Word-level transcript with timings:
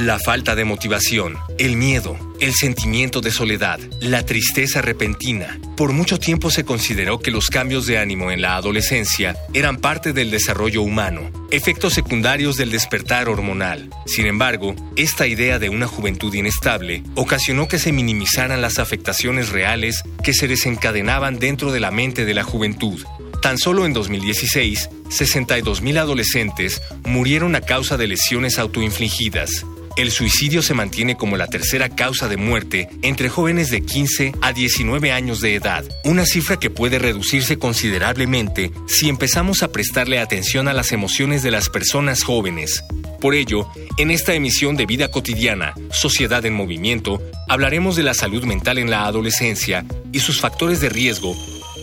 La 0.00 0.18
falta 0.18 0.54
de 0.54 0.64
motivación, 0.64 1.36
el 1.58 1.76
miedo, 1.76 2.16
el 2.40 2.54
sentimiento 2.54 3.20
de 3.20 3.30
soledad, 3.30 3.78
la 4.00 4.24
tristeza 4.24 4.80
repentina. 4.80 5.60
Por 5.76 5.92
mucho 5.92 6.18
tiempo 6.18 6.50
se 6.50 6.64
consideró 6.64 7.18
que 7.18 7.30
los 7.30 7.50
cambios 7.50 7.84
de 7.84 7.98
ánimo 7.98 8.30
en 8.30 8.40
la 8.40 8.56
adolescencia 8.56 9.36
eran 9.52 9.76
parte 9.76 10.14
del 10.14 10.30
desarrollo 10.30 10.80
humano, 10.80 11.30
efectos 11.50 11.92
secundarios 11.92 12.56
del 12.56 12.70
despertar 12.70 13.28
hormonal. 13.28 13.90
Sin 14.06 14.24
embargo, 14.24 14.74
esta 14.96 15.26
idea 15.26 15.58
de 15.58 15.68
una 15.68 15.86
juventud 15.86 16.32
inestable 16.32 17.02
ocasionó 17.14 17.68
que 17.68 17.78
se 17.78 17.92
minimizaran 17.92 18.62
las 18.62 18.78
afectaciones 18.78 19.50
reales 19.50 20.02
que 20.24 20.32
se 20.32 20.48
desencadenaban 20.48 21.38
dentro 21.38 21.72
de 21.72 21.80
la 21.80 21.90
mente 21.90 22.24
de 22.24 22.32
la 22.32 22.42
juventud. 22.42 23.04
Tan 23.42 23.58
solo 23.58 23.84
en 23.84 23.92
2016, 23.92 24.88
62.000 25.10 25.98
adolescentes 25.98 26.80
murieron 27.04 27.54
a 27.54 27.60
causa 27.60 27.98
de 27.98 28.06
lesiones 28.06 28.58
autoinfligidas, 28.58 29.66
el 30.00 30.10
suicidio 30.10 30.62
se 30.62 30.74
mantiene 30.74 31.16
como 31.16 31.36
la 31.36 31.46
tercera 31.46 31.88
causa 31.88 32.28
de 32.28 32.36
muerte 32.36 32.88
entre 33.02 33.28
jóvenes 33.28 33.70
de 33.70 33.82
15 33.82 34.32
a 34.40 34.52
19 34.52 35.12
años 35.12 35.40
de 35.40 35.54
edad, 35.54 35.84
una 36.04 36.26
cifra 36.26 36.58
que 36.58 36.70
puede 36.70 36.98
reducirse 36.98 37.58
considerablemente 37.58 38.70
si 38.86 39.08
empezamos 39.08 39.62
a 39.62 39.72
prestarle 39.72 40.18
atención 40.18 40.68
a 40.68 40.72
las 40.72 40.92
emociones 40.92 41.42
de 41.42 41.50
las 41.50 41.68
personas 41.68 42.22
jóvenes. 42.22 42.82
Por 43.20 43.34
ello, 43.34 43.68
en 43.98 44.10
esta 44.10 44.32
emisión 44.32 44.76
de 44.76 44.86
Vida 44.86 45.08
Cotidiana, 45.08 45.74
Sociedad 45.90 46.44
en 46.46 46.54
Movimiento, 46.54 47.22
hablaremos 47.48 47.96
de 47.96 48.02
la 48.02 48.14
salud 48.14 48.44
mental 48.44 48.78
en 48.78 48.90
la 48.90 49.04
adolescencia 49.04 49.84
y 50.12 50.20
sus 50.20 50.40
factores 50.40 50.80
de 50.80 50.88
riesgo 50.88 51.36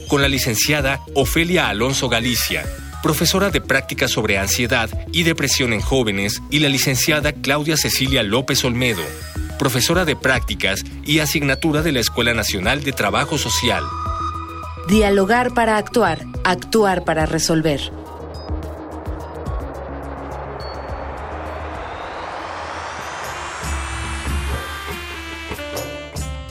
con 0.07 0.21
la 0.21 0.27
licenciada 0.27 1.01
Ofelia 1.13 1.69
Alonso 1.69 2.09
Galicia, 2.09 2.65
profesora 3.01 3.49
de 3.49 3.61
prácticas 3.61 4.11
sobre 4.11 4.37
ansiedad 4.37 4.89
y 5.11 5.23
depresión 5.23 5.73
en 5.73 5.81
jóvenes, 5.81 6.41
y 6.49 6.59
la 6.59 6.69
licenciada 6.69 7.33
Claudia 7.33 7.77
Cecilia 7.77 8.23
López 8.23 8.63
Olmedo, 8.65 9.03
profesora 9.59 10.05
de 10.05 10.15
prácticas 10.15 10.83
y 11.03 11.19
asignatura 11.19 11.81
de 11.81 11.91
la 11.91 11.99
Escuela 11.99 12.33
Nacional 12.33 12.83
de 12.83 12.93
Trabajo 12.93 13.37
Social. 13.37 13.83
Dialogar 14.87 15.53
para 15.53 15.77
actuar, 15.77 16.19
actuar 16.43 17.03
para 17.03 17.25
resolver. 17.25 17.81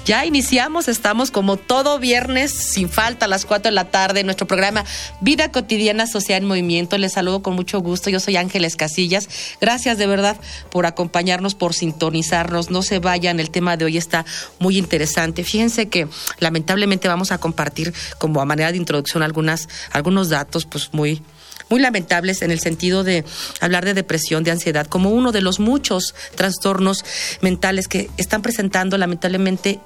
Ya 0.07 0.25
iniciamos, 0.25 0.87
estamos 0.87 1.33
como 1.33 1.57
todo 1.57 1.99
viernes, 1.99 2.53
sin 2.53 2.89
falta, 2.89 3.25
a 3.25 3.29
las 3.29 3.45
4 3.45 3.71
de 3.71 3.75
la 3.75 3.91
tarde, 3.91 4.21
en 4.21 4.27
nuestro 4.27 4.47
programa 4.47 4.85
Vida 5.21 5.51
Cotidiana 5.51 6.07
Social 6.07 6.43
en 6.43 6.47
Movimiento. 6.47 6.97
Les 6.97 7.15
saludo 7.15 7.43
con 7.43 7.57
mucho 7.57 7.81
gusto. 7.81 8.09
Yo 8.09 8.21
soy 8.21 8.37
Ángeles 8.37 8.77
Casillas. 8.77 9.29
Gracias 9.61 9.99
de 9.99 10.07
verdad 10.07 10.37
por 10.71 10.87
acompañarnos, 10.87 11.57
por 11.57 11.75
sintonizarnos. 11.75 12.71
No 12.71 12.83
se 12.83 13.01
vayan, 13.01 13.41
el 13.41 13.51
tema 13.51 13.77
de 13.77 13.87
hoy 13.87 13.97
está 13.97 14.25
muy 14.61 14.79
interesante. 14.79 15.43
Fíjense 15.43 15.89
que 15.89 16.07
lamentablemente 16.39 17.09
vamos 17.09 17.33
a 17.33 17.39
compartir 17.39 17.93
como 18.19 18.41
a 18.41 18.45
manera 18.45 18.71
de 18.71 18.79
introducción 18.79 19.25
algunas, 19.25 19.69
algunos 19.91 20.29
datos 20.29 20.67
pues 20.67 20.91
muy, 20.93 21.21
muy 21.69 21.81
lamentables 21.81 22.43
en 22.43 22.51
el 22.51 22.61
sentido 22.61 23.05
de 23.05 23.25
hablar 23.61 23.85
de 23.85 23.95
depresión, 23.95 24.45
de 24.45 24.51
ansiedad, 24.51 24.87
como 24.87 25.11
uno 25.11 25.33
de 25.33 25.41
los 25.41 25.61
muchos 25.61 26.15
trastornos 26.35 27.05
mentales 27.41 27.89
que 27.89 28.11
están 28.17 28.43
presentando 28.43 28.99
lamentablemente 28.99 29.81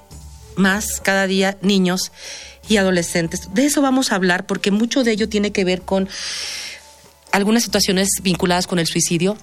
más 0.57 1.01
cada 1.01 1.27
día 1.27 1.57
niños 1.63 2.13
y 2.69 2.77
adolescentes. 2.77 3.53
De 3.55 3.65
eso 3.65 3.83
vamos 3.83 4.13
a 4.13 4.17
hablar 4.17 4.47
porque 4.47 4.71
mucho 4.71 5.05
de 5.05 5.13
ello 5.13 5.29
tiene 5.29 5.53
que 5.53 5.65
ver 5.65 5.83
con 5.83 6.09
algunas 7.33 7.63
situaciones 7.63 8.09
vinculadas 8.23 8.67
con 8.67 8.79
el 8.79 8.87
suicidio 8.87 9.37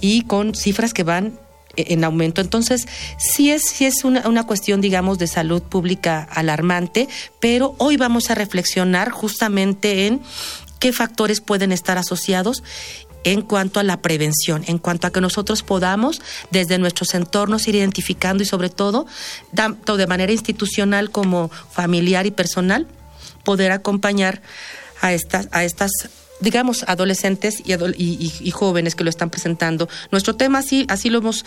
y 0.00 0.22
con 0.22 0.54
cifras 0.54 0.94
que 0.94 1.02
van 1.02 1.38
en 1.76 2.04
aumento. 2.04 2.40
Entonces, 2.40 2.86
sí 3.18 3.50
es, 3.50 3.62
sí 3.62 3.84
es 3.84 4.04
una, 4.04 4.28
una, 4.28 4.46
cuestión, 4.46 4.80
digamos, 4.80 5.18
de 5.18 5.26
salud 5.26 5.62
pública 5.62 6.26
alarmante, 6.30 7.08
pero 7.40 7.74
hoy 7.78 7.96
vamos 7.96 8.30
a 8.30 8.34
reflexionar 8.34 9.10
justamente 9.10 10.06
en 10.06 10.20
qué 10.78 10.92
factores 10.92 11.40
pueden 11.40 11.72
estar 11.72 11.98
asociados 11.98 12.62
en 13.24 13.40
cuanto 13.40 13.80
a 13.80 13.82
la 13.82 14.02
prevención, 14.02 14.64
en 14.66 14.78
cuanto 14.78 15.06
a 15.06 15.10
que 15.10 15.20
nosotros 15.20 15.62
podamos 15.62 16.20
desde 16.50 16.78
nuestros 16.78 17.14
entornos 17.14 17.66
ir 17.66 17.74
identificando 17.74 18.42
y 18.42 18.46
sobre 18.46 18.68
todo, 18.68 19.06
tanto 19.54 19.96
de 19.96 20.06
manera 20.06 20.32
institucional 20.32 21.10
como 21.10 21.48
familiar 21.48 22.26
y 22.26 22.30
personal, 22.30 22.86
poder 23.42 23.72
acompañar 23.72 24.42
a 25.00 25.12
estas, 25.12 25.48
a 25.52 25.64
estas 25.64 25.90
digamos, 26.40 26.84
adolescentes 26.86 27.62
y, 27.64 28.50
jóvenes 28.50 28.94
que 28.94 29.04
lo 29.04 29.10
están 29.10 29.30
presentando. 29.30 29.88
Nuestro 30.10 30.36
tema 30.36 30.58
así, 30.58 31.10
lo 31.10 31.18
hemos 31.18 31.44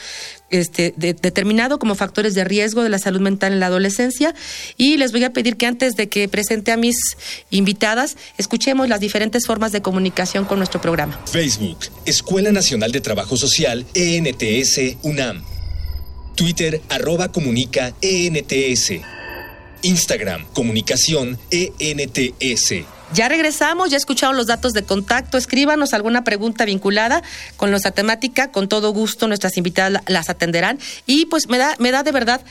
este, 0.50 0.94
determinado 0.98 1.80
como 1.80 1.96
factores 1.96 2.34
de 2.34 2.44
riesgo 2.44 2.84
de 2.84 2.90
la 2.90 3.00
salud 3.00 3.22
mental 3.22 3.53
en 3.53 3.59
la 3.59 3.68
adolescencia 3.68 4.34
y 4.78 4.97
les 4.97 5.12
voy 5.12 5.24
a 5.24 5.31
pedir 5.31 5.58
que 5.58 5.66
antes 5.66 5.96
de 5.96 6.08
que 6.09 6.28
presente 6.28 6.72
a 6.72 6.78
mis 6.78 6.97
invitadas, 7.50 8.18
escuchemos 8.38 8.90
las 8.90 9.00
diferentes 9.00 9.46
formas 9.46 9.72
de 9.72 9.81
comunicación 9.81 10.46
con 10.46 10.58
nuestro 10.58 10.81
programa. 10.81 11.20
Facebook, 11.26 11.80
Escuela 12.06 12.52
Nacional 12.52 12.92
de 12.92 13.02
Trabajo 13.02 13.38
Social, 13.38 13.86
ENTS, 13.94 14.97
UNAM. 15.03 15.44
Twitter, 16.36 16.81
arroba 16.90 17.31
comunica, 17.31 17.94
ENTS. 18.02 19.02
Instagram, 19.81 20.46
comunicación, 20.53 21.38
ENTS. 21.52 22.97
Ya 23.13 23.29
regresamos, 23.29 23.90
ya 23.90 23.97
escucharon 23.97 24.35
los 24.35 24.47
datos 24.47 24.73
de 24.73 24.84
contacto. 24.84 25.38
Escríbanos 25.38 25.94
alguna 25.94 26.23
pregunta 26.23 26.66
vinculada 26.66 27.23
con 27.56 27.72
nuestra 27.72 27.91
temática. 27.91 28.51
Con 28.51 28.68
todo 28.68 28.91
gusto, 28.91 29.28
nuestras 29.28 29.57
invitadas 29.57 30.03
las 30.07 30.29
atenderán. 30.29 30.79
Y 31.06 31.25
pues 31.28 31.47
me 31.47 31.57
da, 31.57 31.75
me 31.79 31.91
da 31.91 32.03
de 32.03 32.12
verdad 32.12 32.41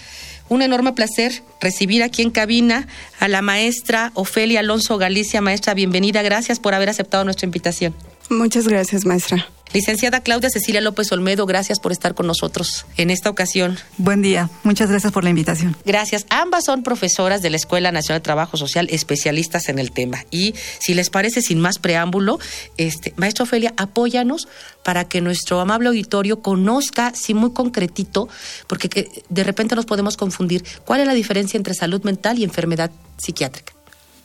un 0.49 0.62
enorme 0.62 0.93
placer 0.93 1.43
recibir 1.61 2.03
aquí 2.03 2.22
en 2.22 2.31
cabina 2.31 2.87
a 3.21 3.28
la 3.28 3.43
maestra 3.43 4.12
Ofelia 4.15 4.61
Alonso 4.61 4.97
Galicia. 4.97 5.41
Maestra, 5.41 5.75
bienvenida. 5.75 6.22
Gracias 6.22 6.59
por 6.59 6.75
haber 6.75 6.89
aceptado 6.89 7.25
nuestra 7.25 7.47
invitación. 7.47 7.95
Muchas 8.31 8.66
gracias, 8.66 9.05
maestra. 9.05 9.47
Licenciada 9.77 10.23
Claudia 10.23 10.49
Cecilia 10.49 10.81
López 10.81 11.13
Olmedo, 11.13 11.45
gracias 11.45 11.81
por 11.81 11.93
estar 11.93 12.15
con 12.15 12.27
nosotros 12.27 12.87
en 12.97 13.11
esta 13.11 13.29
ocasión. 13.29 13.77
Buen 13.99 14.23
día, 14.23 14.49
muchas 14.65 14.89
gracias 14.89 15.13
por 15.13 15.23
la 15.23 15.29
invitación. 15.29 15.77
Gracias. 15.85 16.25
Ambas 16.31 16.65
son 16.65 16.83
profesoras 16.83 17.43
de 17.43 17.51
la 17.51 17.57
Escuela 17.57 17.93
Nacional 17.93 18.21
de 18.21 18.25
Trabajo 18.25 18.57
Social, 18.57 18.89
especialistas 18.91 19.69
en 19.69 19.79
el 19.79 19.93
tema. 19.93 20.25
Y 20.31 20.55
si 20.79 20.95
les 20.95 21.11
parece, 21.11 21.43
sin 21.43 21.61
más 21.61 21.79
preámbulo, 21.79 22.39
este, 22.79 23.13
maestra 23.17 23.43
Ofelia, 23.43 23.75
apóyanos 23.77 24.49
para 24.83 25.05
que 25.05 25.21
nuestro 25.21 25.61
amable 25.61 25.89
auditorio 25.89 26.41
conozca, 26.41 27.13
sí, 27.15 27.35
muy 27.35 27.53
concretito, 27.53 28.31
porque 28.69 29.11
de 29.29 29.45
repente 29.45 29.77
nos 29.77 29.85
podemos 29.85 30.17
confundir, 30.17 30.65
cuál 30.87 31.01
es 31.01 31.07
la 31.07 31.13
diferencia 31.13 31.59
entre 31.59 31.75
salud 31.75 32.03
mental 32.03 32.39
y 32.39 32.45
enfermedad 32.45 32.91
psiquiátrica. 33.19 33.75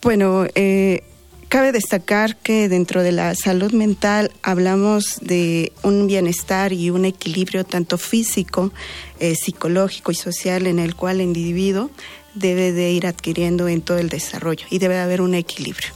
Bueno, 0.01 0.45
eh, 0.55 1.03
Cabe 1.51 1.73
destacar 1.73 2.37
que 2.37 2.69
dentro 2.69 3.03
de 3.03 3.11
la 3.11 3.35
salud 3.35 3.73
mental 3.73 4.31
hablamos 4.41 5.19
de 5.21 5.73
un 5.83 6.07
bienestar 6.07 6.71
y 6.71 6.91
un 6.91 7.03
equilibrio 7.03 7.65
tanto 7.65 7.97
físico, 7.97 8.71
eh, 9.19 9.35
psicológico 9.35 10.13
y 10.13 10.15
social 10.15 10.65
en 10.65 10.79
el 10.79 10.95
cual 10.95 11.19
el 11.19 11.23
individuo 11.23 11.91
debe 12.35 12.71
de 12.71 12.93
ir 12.93 13.05
adquiriendo 13.05 13.67
en 13.67 13.81
todo 13.81 13.97
el 13.97 14.07
desarrollo 14.07 14.65
y 14.69 14.79
debe 14.79 14.97
haber 14.97 15.19
un 15.19 15.35
equilibrio. 15.35 15.89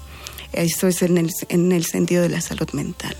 Esto 0.51 0.89
es 0.89 1.01
en 1.01 1.17
el, 1.17 1.31
en 1.47 1.71
el 1.71 1.85
sentido 1.85 2.21
de 2.21 2.29
la 2.29 2.41
salud 2.41 2.69
mental. 2.73 3.15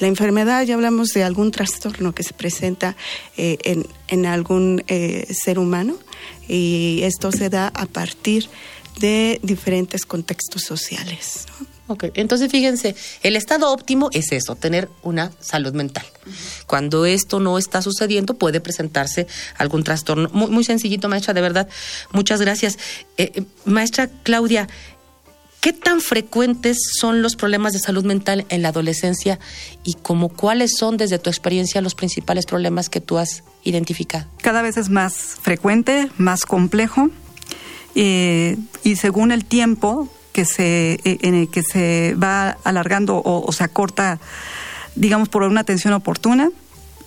La 0.00 0.08
enfermedad, 0.08 0.64
ya 0.64 0.74
hablamos 0.74 1.10
de 1.10 1.22
algún 1.22 1.52
trastorno 1.52 2.12
que 2.12 2.24
se 2.24 2.34
presenta 2.34 2.96
eh, 3.36 3.58
en, 3.62 3.86
en, 4.08 4.26
algún 4.26 4.82
eh, 4.88 5.32
ser 5.32 5.60
humano 5.60 5.96
y 6.48 7.02
esto 7.04 7.30
se 7.30 7.48
da 7.48 7.68
a 7.68 7.86
partir 7.86 8.48
de 8.98 9.38
diferentes 9.44 10.04
contextos 10.04 10.62
sociales. 10.62 11.46
Ok, 11.88 12.06
entonces 12.14 12.50
fíjense, 12.50 12.96
el 13.22 13.36
estado 13.36 13.70
óptimo 13.72 14.08
es 14.12 14.32
eso, 14.32 14.56
tener 14.56 14.88
una 15.02 15.30
salud 15.40 15.72
mental. 15.72 16.04
Cuando 16.66 17.06
esto 17.06 17.38
no 17.38 17.58
está 17.58 17.80
sucediendo, 17.80 18.34
puede 18.34 18.60
presentarse 18.60 19.26
algún 19.56 19.84
trastorno. 19.84 20.28
Muy, 20.32 20.64
sencillito, 20.64 21.08
maestra, 21.08 21.32
de 21.32 21.40
verdad. 21.40 21.68
Muchas 22.12 22.40
gracias. 22.40 22.78
Eh, 23.16 23.30
eh, 23.34 23.44
maestra 23.64 24.08
Claudia, 24.24 24.68
¿Qué 25.66 25.72
tan 25.72 26.00
frecuentes 26.00 26.78
son 26.96 27.22
los 27.22 27.34
problemas 27.34 27.72
de 27.72 27.80
salud 27.80 28.04
mental 28.04 28.46
en 28.50 28.62
la 28.62 28.68
adolescencia 28.68 29.40
y 29.82 29.94
como 29.94 30.28
cuáles 30.28 30.76
son 30.76 30.96
desde 30.96 31.18
tu 31.18 31.28
experiencia 31.28 31.80
los 31.80 31.96
principales 31.96 32.46
problemas 32.46 32.88
que 32.88 33.00
tú 33.00 33.18
has 33.18 33.42
identificado? 33.64 34.26
Cada 34.42 34.62
vez 34.62 34.76
es 34.76 34.90
más 34.90 35.14
frecuente, 35.42 36.08
más 36.18 36.44
complejo 36.44 37.10
eh, 37.96 38.56
y 38.84 38.94
según 38.94 39.32
el 39.32 39.44
tiempo 39.44 40.08
que 40.36 40.44
se, 40.44 41.00
eh, 41.04 41.18
en 41.22 41.34
el 41.34 41.48
que 41.48 41.62
se 41.62 42.14
va 42.22 42.58
alargando 42.62 43.22
o, 43.24 43.50
se 43.52 43.64
acorta, 43.64 44.20
digamos, 44.94 45.30
por 45.30 45.44
una 45.44 45.62
atención 45.62 45.94
oportuna, 45.94 46.50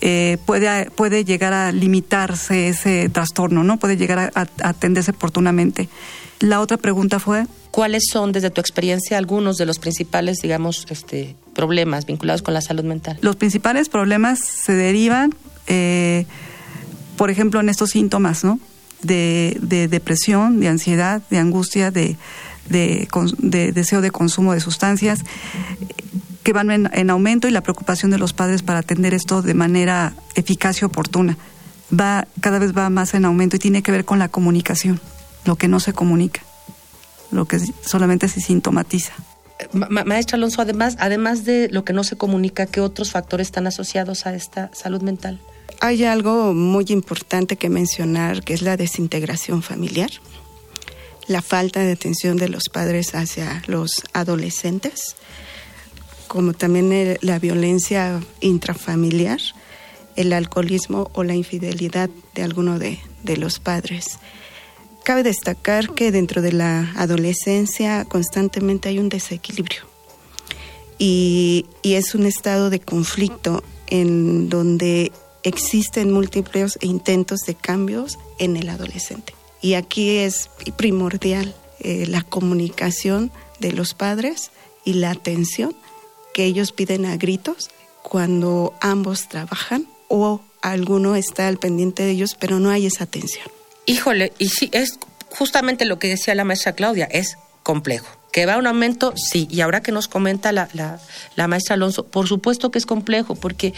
eh, 0.02 0.40
puede, 0.48 0.90
puede 0.90 1.26
llegar 1.26 1.54
a 1.54 1.72
limitarse 1.72 2.70
ese 2.70 3.08
trastorno, 3.10 3.64
¿no? 3.64 3.78
Puede 3.78 3.98
llegar 3.98 4.32
a 4.34 4.48
atenderse 4.68 5.12
oportunamente. 5.12 5.90
La 6.40 6.60
otra 6.60 6.78
pregunta 6.78 7.20
fue... 7.20 7.46
¿Cuáles 7.70 8.06
son, 8.12 8.32
desde 8.32 8.50
tu 8.50 8.62
experiencia, 8.62 9.20
algunos 9.20 9.58
de 9.58 9.68
los 9.68 9.78
principales, 9.78 10.40
digamos, 10.42 10.88
este, 10.90 11.36
problemas 11.54 12.08
vinculados 12.08 12.42
con 12.42 12.56
la 12.56 12.62
salud 12.62 12.84
mental? 12.84 13.20
Los 13.22 13.36
principales 13.36 13.90
problemas 13.90 14.40
se 14.40 14.74
derivan, 14.74 15.36
eh, 15.68 16.26
por 17.16 17.30
ejemplo, 17.30 17.60
en 17.60 17.70
estos 17.70 17.92
síntomas, 17.92 18.44
¿no? 18.44 18.60
De, 19.04 19.88
depresión, 19.88 20.60
de 20.60 20.68
ansiedad, 20.68 21.22
de 21.30 21.38
angustia, 21.38 21.92
de, 21.92 22.18
deseo 22.68 24.02
de 24.02 24.12
consumo 24.12 24.54
de 24.54 24.60
sustancias 24.60 25.22
que 26.44 26.54
van 26.54 26.72
en, 26.72 26.90
en, 26.94 27.10
aumento 27.10 27.48
y 27.48 27.52
la 27.52 27.62
preocupación 27.62 28.12
de 28.12 28.18
los 28.18 28.34
padres 28.34 28.64
para 28.64 28.80
atender 28.80 29.14
esto 29.14 29.42
de 29.42 29.54
manera 29.54 30.14
eficaz 30.36 30.82
y 30.82 30.86
oportuna. 30.86 31.38
Va, 31.98 32.28
cada 32.42 32.60
vez 32.60 32.76
va 32.78 32.90
más 32.90 33.14
en 33.14 33.26
aumento 33.26 33.56
y 33.56 33.60
tiene 33.60 33.82
que 33.82 33.92
ver 33.92 34.06
con 34.06 34.20
la 34.20 34.30
comunicación 34.30 35.00
lo 35.46 35.56
que 35.56 35.68
no 35.68 35.80
se 35.80 35.94
comunica, 35.94 36.42
lo 37.32 37.46
que 37.46 37.60
solamente 37.60 38.28
se 38.28 38.42
sintomatiza. 38.42 39.14
maestra 39.74 40.36
Alonso, 40.36 40.62
además, 40.62 40.96
además 41.00 41.46
de 41.46 41.70
lo 41.72 41.84
que 41.84 41.94
no 41.94 42.04
se 42.04 42.16
comunica, 42.16 42.66
¿qué 42.66 42.82
otros 42.82 43.12
factores 43.12 43.48
están 43.48 43.68
asociados 43.68 44.26
a 44.26 44.36
esta 44.36 44.70
salud 44.74 45.02
mental? 45.02 45.40
Hay 45.82 46.04
algo 46.04 46.54
muy 46.54 46.86
importante 46.90 47.56
que 47.56 47.70
mencionar, 47.70 48.44
que 48.44 48.54
es 48.54 48.62
la 48.62 48.76
desintegración 48.76 49.62
familiar, 49.62 50.10
la 51.30 51.42
falta 51.42 51.80
de 51.80 51.94
atención 51.94 52.36
de 52.36 52.50
los 52.50 52.66
padres 52.68 53.16
hacia 53.16 53.64
los 53.68 54.04
adolescentes, 54.12 55.16
como 56.28 56.52
también 56.52 57.18
la 57.22 57.40
violencia 57.40 58.20
intrafamiliar, 58.42 59.40
el 60.18 60.34
alcoholismo 60.34 61.10
o 61.14 61.24
la 61.24 61.36
infidelidad 61.36 62.10
de 62.36 62.44
alguno 62.44 62.80
de, 62.80 63.00
de 63.24 63.38
los 63.38 63.60
padres. 63.60 64.20
Cabe 65.04 65.24
destacar 65.24 65.94
que 65.94 66.12
dentro 66.12 66.42
de 66.42 66.52
la 66.52 66.92
adolescencia 66.98 68.04
constantemente 68.06 68.90
hay 68.90 69.00
un 69.00 69.08
desequilibrio 69.08 69.90
y, 71.00 71.66
es 71.84 72.14
un 72.14 72.26
estado 72.26 72.70
de 72.70 72.80
conflicto 72.80 73.64
en 73.88 74.50
donde 74.50 75.12
existen 75.44 76.12
múltiples 76.12 76.78
intentos 76.82 77.40
de 77.48 77.56
cambios 77.56 78.20
en 78.38 78.58
el 78.58 78.70
adolescente. 78.70 79.39
Y 79.62 79.74
aquí 79.74 80.18
es 80.18 80.50
primordial 80.78 81.54
eh, 81.80 82.06
la 82.08 82.22
comunicación 82.22 83.32
de 83.60 83.72
los 83.72 83.94
padres 83.94 84.52
y 84.86 84.94
la 84.94 85.12
atención 85.12 85.76
que 86.34 86.46
ellos 86.46 86.72
piden 86.72 87.06
a 87.06 87.18
gritos 87.18 87.70
cuando 88.02 88.74
ambos 88.82 89.28
trabajan 89.28 89.88
o 90.08 90.42
alguno 90.62 91.16
está 91.16 91.48
al 91.48 91.58
pendiente 91.58 92.04
de 92.04 92.12
ellos, 92.12 92.36
pero 92.40 92.60
no 92.60 92.70
hay 92.70 92.86
esa 92.86 93.04
atención. 93.04 93.48
Híjole, 93.86 94.34
y 94.38 94.50
sí, 94.50 94.70
es 94.72 95.00
justamente 95.30 95.86
lo 95.86 96.00
que 96.00 96.10
decía 96.10 96.36
la 96.36 96.44
maestra 96.44 96.74
Claudia, 96.74 97.06
es 97.06 97.38
complejo. 97.64 98.08
¿Que 98.32 98.46
va 98.46 98.58
un 98.58 98.68
aumento? 98.68 99.14
Sí. 99.16 99.48
Y 99.50 99.62
ahora 99.62 99.82
que 99.82 99.92
nos 99.92 100.08
comenta 100.08 100.52
la, 100.52 100.70
la, 101.36 101.48
maestra 101.48 101.74
Alonso, 101.74 102.06
por 102.06 102.28
supuesto 102.28 102.70
que 102.70 102.78
es 102.78 102.86
complejo, 102.86 103.36
porque 103.36 103.74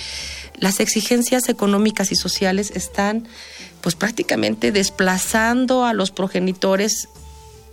las 0.55 0.81
exigencias 0.81 1.47
económicas 1.47 2.11
y 2.11 2.15
sociales 2.15 2.71
están 2.75 3.27
pues 3.81 3.95
prácticamente 3.95 4.71
desplazando 4.71 5.85
a 5.85 5.93
los 5.93 6.11
progenitores 6.11 7.09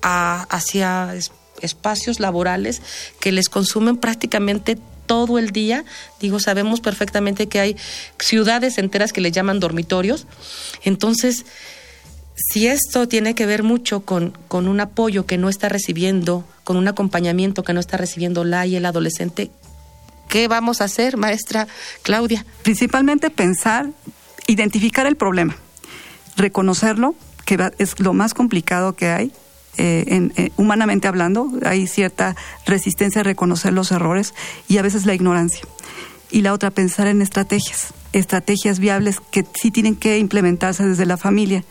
hacia 0.00 1.14
espacios 1.60 2.20
laborales 2.20 2.82
que 3.20 3.32
les 3.32 3.48
consumen 3.48 3.96
prácticamente 3.96 4.78
todo 5.06 5.38
el 5.38 5.50
día. 5.50 5.84
Digo, 6.20 6.38
sabemos 6.38 6.80
perfectamente 6.80 7.48
que 7.48 7.60
hay 7.60 7.76
ciudades 8.18 8.78
enteras 8.78 9.12
que 9.12 9.20
le 9.20 9.32
llaman 9.32 9.58
dormitorios. 9.58 10.26
Entonces, 10.84 11.44
si 12.36 12.68
esto 12.68 13.08
tiene 13.08 13.34
que 13.34 13.46
ver 13.46 13.64
mucho 13.64 14.00
con, 14.00 14.36
con 14.46 14.68
un 14.68 14.80
apoyo 14.80 15.26
que 15.26 15.38
no 15.38 15.48
está 15.48 15.68
recibiendo, 15.68 16.44
con 16.62 16.76
un 16.76 16.86
acompañamiento 16.86 17.64
que 17.64 17.72
no 17.72 17.80
está 17.80 17.96
recibiendo 17.96 18.44
la 18.44 18.66
y 18.66 18.76
el 18.76 18.86
adolescente, 18.86 19.50
¿qué 20.28 20.46
vamos 20.46 20.80
a 20.80 20.84
hacer, 20.84 21.16
maestra 21.16 21.66
Claudia? 22.02 22.46
Principalmente 22.62 23.30
pensar, 23.30 23.90
identificar 24.46 25.06
el 25.06 25.16
problema, 25.16 25.56
reconocerlo, 26.38 27.14
que 27.44 27.70
es 27.78 28.00
lo 28.00 28.14
más 28.14 28.32
complicado 28.32 28.94
que 28.94 29.08
hay, 29.08 29.32
eh, 29.76 30.30
eh, 30.36 30.50
humanamente 30.56 31.06
hablando, 31.06 31.52
hay 31.64 31.86
cierta 31.86 32.34
resistencia 32.66 33.20
a 33.20 33.24
reconocer 33.24 33.72
los 33.72 33.92
errores 33.92 34.34
y 34.66 34.78
a 34.78 34.82
veces 34.82 35.06
la 35.06 35.14
ignorancia. 35.14 35.62
Y 36.30 36.42
la 36.42 36.52
otra, 36.52 36.70
pensar 36.70 37.06
en 37.06 37.22
estrategias, 37.22 37.94
estrategias 38.12 38.80
viables 38.80 39.20
que 39.30 39.46
sí 39.54 39.70
tienen 39.70 39.96
que 39.96 40.18
implementarse 40.18 40.84
desde 40.84 41.06
la 41.06 41.16
familia 41.16 41.64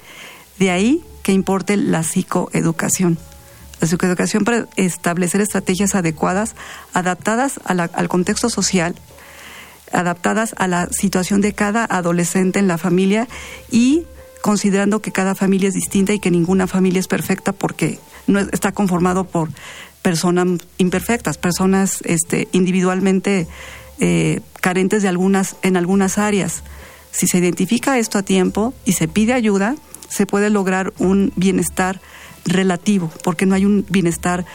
de 0.57 0.71
ahí 0.71 1.03
que 1.21 1.33
importe 1.33 1.77
la 1.77 2.03
psicoeducación. 2.03 3.17
La 3.81 3.87
psicoeducación 3.87 4.45
para 4.45 4.67
establecer 4.77 5.41
estrategias 5.41 5.93
adecuadas, 5.93 6.55
adaptadas 6.93 7.59
al 7.65 8.07
contexto 8.07 8.49
social, 8.49 8.95
adaptadas 9.91 10.55
a 10.57 10.67
la 10.67 10.87
situación 10.91 11.41
de 11.41 11.53
cada 11.53 11.85
adolescente 11.85 12.59
en 12.59 12.67
la 12.67 12.77
familia 12.77 13.27
y 13.69 14.05
considerando 14.41 15.01
que 15.01 15.11
cada 15.11 15.35
familia 15.35 15.69
es 15.69 15.75
distinta 15.75 16.13
y 16.13 16.19
que 16.19 16.31
ninguna 16.31 16.67
familia 16.67 16.99
es 16.99 17.07
perfecta 17.07 17.53
porque 17.53 17.99
no 18.27 18.39
está 18.39 18.71
conformado 18.71 19.25
por 19.25 19.49
personas 20.01 20.47
imperfectas, 20.77 21.37
personas 21.37 21.99
este, 22.03 22.47
individualmente 22.51 23.47
eh, 23.99 24.41
carentes 24.61 25.01
de 25.01 25.09
algunas 25.09 25.55
en 25.63 25.77
algunas 25.77 26.17
áreas. 26.17 26.63
Si 27.11 27.27
se 27.27 27.39
identifica 27.39 27.97
esto 27.97 28.17
a 28.17 28.23
tiempo 28.23 28.73
y 28.85 28.93
se 28.93 29.07
pide 29.07 29.33
ayuda, 29.33 29.75
se 30.07 30.25
puede 30.25 30.49
lograr 30.49 30.93
un 30.99 31.33
bienestar 31.35 31.99
relativo, 32.45 33.11
porque 33.23 33.45
no 33.45 33.55
hay 33.55 33.65
un 33.65 33.85
bienestar 33.89 34.45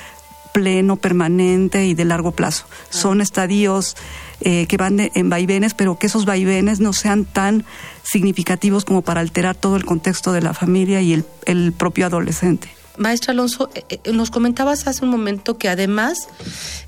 pleno, 0.53 0.97
permanente 0.97 1.87
y 1.87 1.95
de 1.95 2.05
largo 2.05 2.33
plazo. 2.33 2.67
Son 2.91 3.21
estadios 3.21 3.97
eh, 4.41 4.67
que 4.67 4.77
van 4.77 4.99
en 5.01 5.31
vaivenes, 5.31 5.75
pero 5.75 5.99
que 5.99 6.07
esos 6.07 6.25
vaivenes 6.25 6.81
no 6.81 6.93
sean 6.93 7.25
tan 7.25 7.65
significativos 8.03 8.85
como 8.85 9.03
para 9.03 9.21
alterar 9.21 9.57
todo 9.57 9.77
el 9.77 9.85
contexto 9.85 10.33
de 10.33 10.43
la 10.43 10.55
familia 10.55 11.01
y 11.01 11.15
el, 11.15 11.25
el 11.47 11.73
propio 11.73 12.07
adolescente. 12.07 12.69
Maestra 12.99 13.33
Alonso, 13.33 13.71
eh, 13.75 13.85
eh, 14.05 14.13
nos 14.13 14.31
comentabas 14.31 14.87
hace 14.87 15.05
un 15.05 15.11
momento 15.11 15.57
que 15.57 15.69
además 15.69 16.29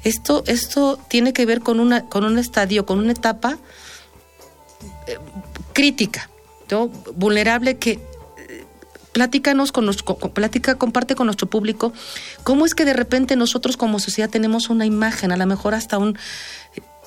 esto, 0.04 0.44
esto 0.46 0.98
tiene 1.08 1.32
que 1.32 1.46
ver 1.46 1.60
con, 1.60 1.80
una, 1.80 2.06
con 2.08 2.24
un 2.24 2.38
estadio, 2.38 2.84
con 2.84 2.98
una 2.98 3.12
etapa 3.12 3.58
crítica, 5.72 6.30
¿no? 6.70 6.88
vulnerable 6.88 7.76
que 7.76 8.00
platícanos 9.14 9.72
con 9.72 9.86
nuestro, 9.86 10.16
platica, 10.16 10.74
comparte 10.74 11.14
con 11.14 11.26
nuestro 11.26 11.48
público 11.48 11.94
cómo 12.42 12.66
es 12.66 12.74
que 12.74 12.84
de 12.84 12.92
repente 12.92 13.36
nosotros 13.36 13.78
como 13.78 13.98
sociedad 14.00 14.28
tenemos 14.28 14.68
una 14.68 14.84
imagen, 14.84 15.32
a 15.32 15.38
lo 15.38 15.46
mejor 15.46 15.72
hasta 15.72 15.96
un 15.96 16.18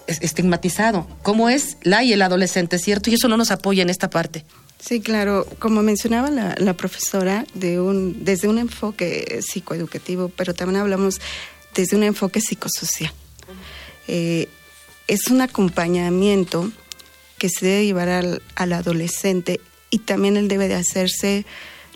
estigmatizado, 0.07 1.05
cómo 1.21 1.49
es 1.49 1.77
la 1.83 2.01
y 2.03 2.13
el 2.13 2.21
adolescente, 2.21 2.79
¿cierto? 2.79 3.09
Y 3.09 3.15
eso 3.15 3.27
no 3.27 3.35
nos 3.35 3.51
apoya 3.51 3.83
en 3.83 3.89
esta 3.89 4.09
parte. 4.09 4.45
Sí, 4.79 5.01
claro. 5.01 5.45
Como 5.59 5.81
mencionaba 5.81 6.29
la, 6.31 6.73
profesora, 6.75 7.45
de 7.53 7.81
un, 7.81 8.23
desde 8.23 8.47
un 8.47 8.57
enfoque 8.57 9.39
psicoeducativo, 9.41 10.29
pero 10.29 10.53
también 10.53 10.79
hablamos 10.79 11.19
desde 11.75 11.97
un 11.97 12.03
enfoque 12.03 12.39
psicosocial. 12.39 13.11
Eh, 14.07 14.47
es 15.07 15.27
un 15.27 15.41
acompañamiento 15.41 16.71
que 17.37 17.49
se 17.49 17.65
debe 17.65 17.85
llevar 17.85 18.07
al, 18.07 18.41
al 18.55 18.71
adolescente 18.71 19.59
y 19.89 19.99
también 19.99 20.37
él 20.37 20.47
debe 20.47 20.69
de 20.69 20.75
hacerse 20.75 21.45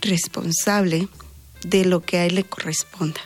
responsable 0.02 1.08
de 1.64 1.86
lo 1.86 2.02
que 2.02 2.18
a 2.18 2.26
él 2.26 2.36
le 2.36 2.44
corresponda. 2.44 3.22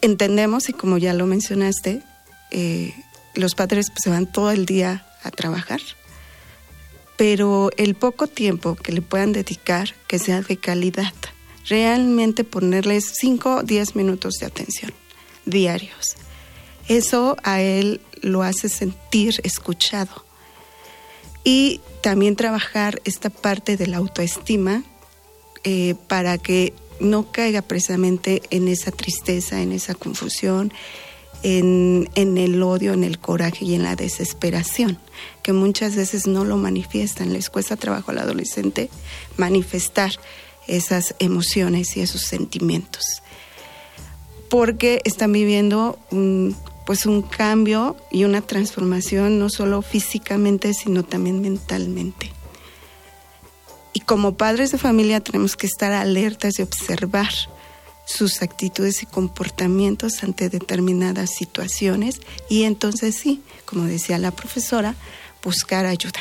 Entendemos, 0.00 0.68
y 0.68 0.72
como 0.72 0.98
ya 0.98 1.14
lo 1.14 1.26
mencionaste, 1.26 2.02
eh, 2.50 2.94
los 3.34 3.54
padres 3.54 3.90
pues, 3.90 4.00
se 4.04 4.10
van 4.10 4.30
todo 4.30 4.50
el 4.50 4.66
día 4.66 5.06
a 5.22 5.30
trabajar, 5.30 5.80
pero 7.16 7.70
el 7.76 7.94
poco 7.94 8.26
tiempo 8.26 8.76
que 8.76 8.92
le 8.92 9.00
puedan 9.00 9.32
dedicar, 9.32 9.94
que 10.06 10.18
sea 10.18 10.42
de 10.42 10.58
calidad, 10.58 11.14
realmente 11.68 12.44
ponerles 12.44 13.14
5 13.18 13.56
o 13.56 13.62
10 13.62 13.96
minutos 13.96 14.34
de 14.34 14.46
atención 14.46 14.92
diarios. 15.46 16.16
Eso 16.88 17.36
a 17.42 17.60
él 17.60 18.00
lo 18.20 18.42
hace 18.42 18.68
sentir 18.68 19.40
escuchado. 19.42 20.23
Y 21.44 21.80
también 22.00 22.36
trabajar 22.36 23.00
esta 23.04 23.30
parte 23.30 23.76
de 23.76 23.86
la 23.86 23.98
autoestima 23.98 24.82
eh, 25.62 25.94
para 26.08 26.38
que 26.38 26.72
no 27.00 27.30
caiga 27.30 27.62
precisamente 27.62 28.42
en 28.50 28.68
esa 28.68 28.90
tristeza, 28.90 29.62
en 29.62 29.72
esa 29.72 29.94
confusión, 29.94 30.72
en, 31.42 32.08
en, 32.14 32.38
el 32.38 32.62
odio, 32.62 32.94
en 32.94 33.04
el 33.04 33.18
coraje 33.18 33.66
y 33.66 33.74
en 33.74 33.82
la 33.82 33.96
desesperación, 33.96 34.98
que 35.42 35.52
muchas 35.52 35.94
veces 35.94 36.26
no 36.26 36.44
lo 36.44 36.56
manifiestan. 36.56 37.32
Les 37.32 37.50
cuesta 37.50 37.76
trabajo 37.76 38.10
al 38.10 38.18
adolescente 38.18 38.88
manifestar 39.36 40.12
esas 40.66 41.14
emociones 41.18 41.96
y 41.96 42.00
esos 42.00 42.22
sentimientos, 42.22 43.22
porque 44.48 45.02
están 45.04 45.32
viviendo 45.32 45.98
un, 46.10 46.56
pues 46.86 47.06
un 47.06 47.22
cambio 47.22 47.96
y 48.10 48.24
una 48.24 48.40
transformación 48.40 49.38
no 49.38 49.48
solo 49.48 49.82
físicamente, 49.82 50.74
sino 50.74 51.02
también 51.02 51.40
mentalmente. 51.40 52.30
Y 53.92 54.00
como 54.00 54.36
padres 54.36 54.70
de 54.70 54.78
familia 54.78 55.20
tenemos 55.20 55.56
que 55.56 55.66
estar 55.66 55.92
alertas 55.92 56.54
de 56.54 56.64
observar 56.64 57.30
sus 58.06 58.42
actitudes 58.42 59.02
y 59.02 59.06
comportamientos 59.06 60.22
ante 60.22 60.50
determinadas 60.50 61.30
situaciones 61.30 62.20
y 62.48 62.64
entonces 62.64 63.14
sí, 63.14 63.42
como 63.64 63.84
decía 63.84 64.18
la 64.18 64.30
profesora, 64.30 64.94
buscar 65.42 65.86
ayuda 65.86 66.20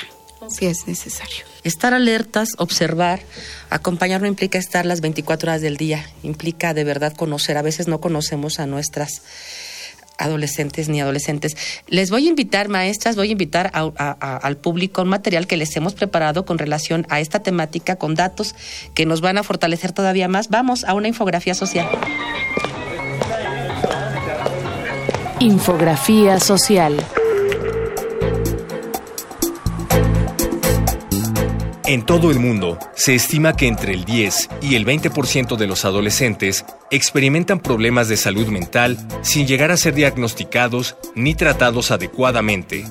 si 0.50 0.65
es 0.65 0.88
necesario. 0.88 1.46
Estar 1.63 1.93
alertas, 1.93 2.50
observar, 2.58 3.22
acompañar 3.70 4.22
no 4.22 4.27
implica 4.27 4.58
estar 4.58 4.86
las 4.86 5.01
24 5.01 5.50
horas 5.50 5.62
del 5.62 5.77
día, 5.77 6.05
implica 6.22 6.74
de 6.74 6.84
verdad 6.84 7.13
conocer. 7.13 7.58
A 7.58 7.62
veces 7.62 7.88
no 7.88 8.01
conocemos 8.01 8.60
a 8.60 8.65
nuestras 8.65 9.22
adolescentes 10.17 10.89
ni 10.89 11.01
adolescentes. 11.01 11.55
Les 11.88 12.10
voy 12.10 12.27
a 12.27 12.29
invitar, 12.29 12.70
maestras, 12.70 13.15
voy 13.15 13.29
a 13.29 13.32
invitar 13.32 13.72
al 13.74 14.58
público 14.58 15.01
un 15.01 15.10
material 15.10 15.48
que 15.48 15.58
les 15.58 15.75
hemos 15.75 15.93
preparado 15.93 16.46
con 16.46 16.58
relación 16.58 17.05
a 17.10 17.20
esta 17.20 17.41
temática, 17.41 17.96
con 17.96 18.15
datos 18.15 18.55
que 18.93 19.05
nos 19.05 19.22
van 19.22 19.38
a 19.38 19.43
fortalecer 19.43 19.91
todavía 19.91 20.27
más. 20.27 20.50
Vamos 20.50 20.84
a 20.84 20.93
una 20.93 21.08
infografía 21.08 21.53
social. 21.53 21.88
Infografía 25.39 26.39
social. 26.39 26.96
En 31.85 32.05
todo 32.05 32.31
el 32.31 32.39
mundo, 32.39 32.79
se 32.95 33.13
estima 33.13 33.57
que 33.57 33.67
entre 33.67 33.93
el 33.93 34.05
10 34.05 34.49
y 34.61 34.75
el 34.75 34.85
20% 34.85 35.57
de 35.57 35.67
los 35.67 35.83
adolescentes 35.83 36.63
experimentan 36.91 37.59
problemas 37.59 38.07
de 38.07 38.15
salud 38.15 38.47
mental 38.47 38.97
sin 39.21 39.47
llegar 39.47 39.69
a 39.69 39.75
ser 39.75 39.93
diagnosticados 39.93 40.95
ni 41.13 41.35
tratados 41.35 41.91
adecuadamente. 41.91 42.85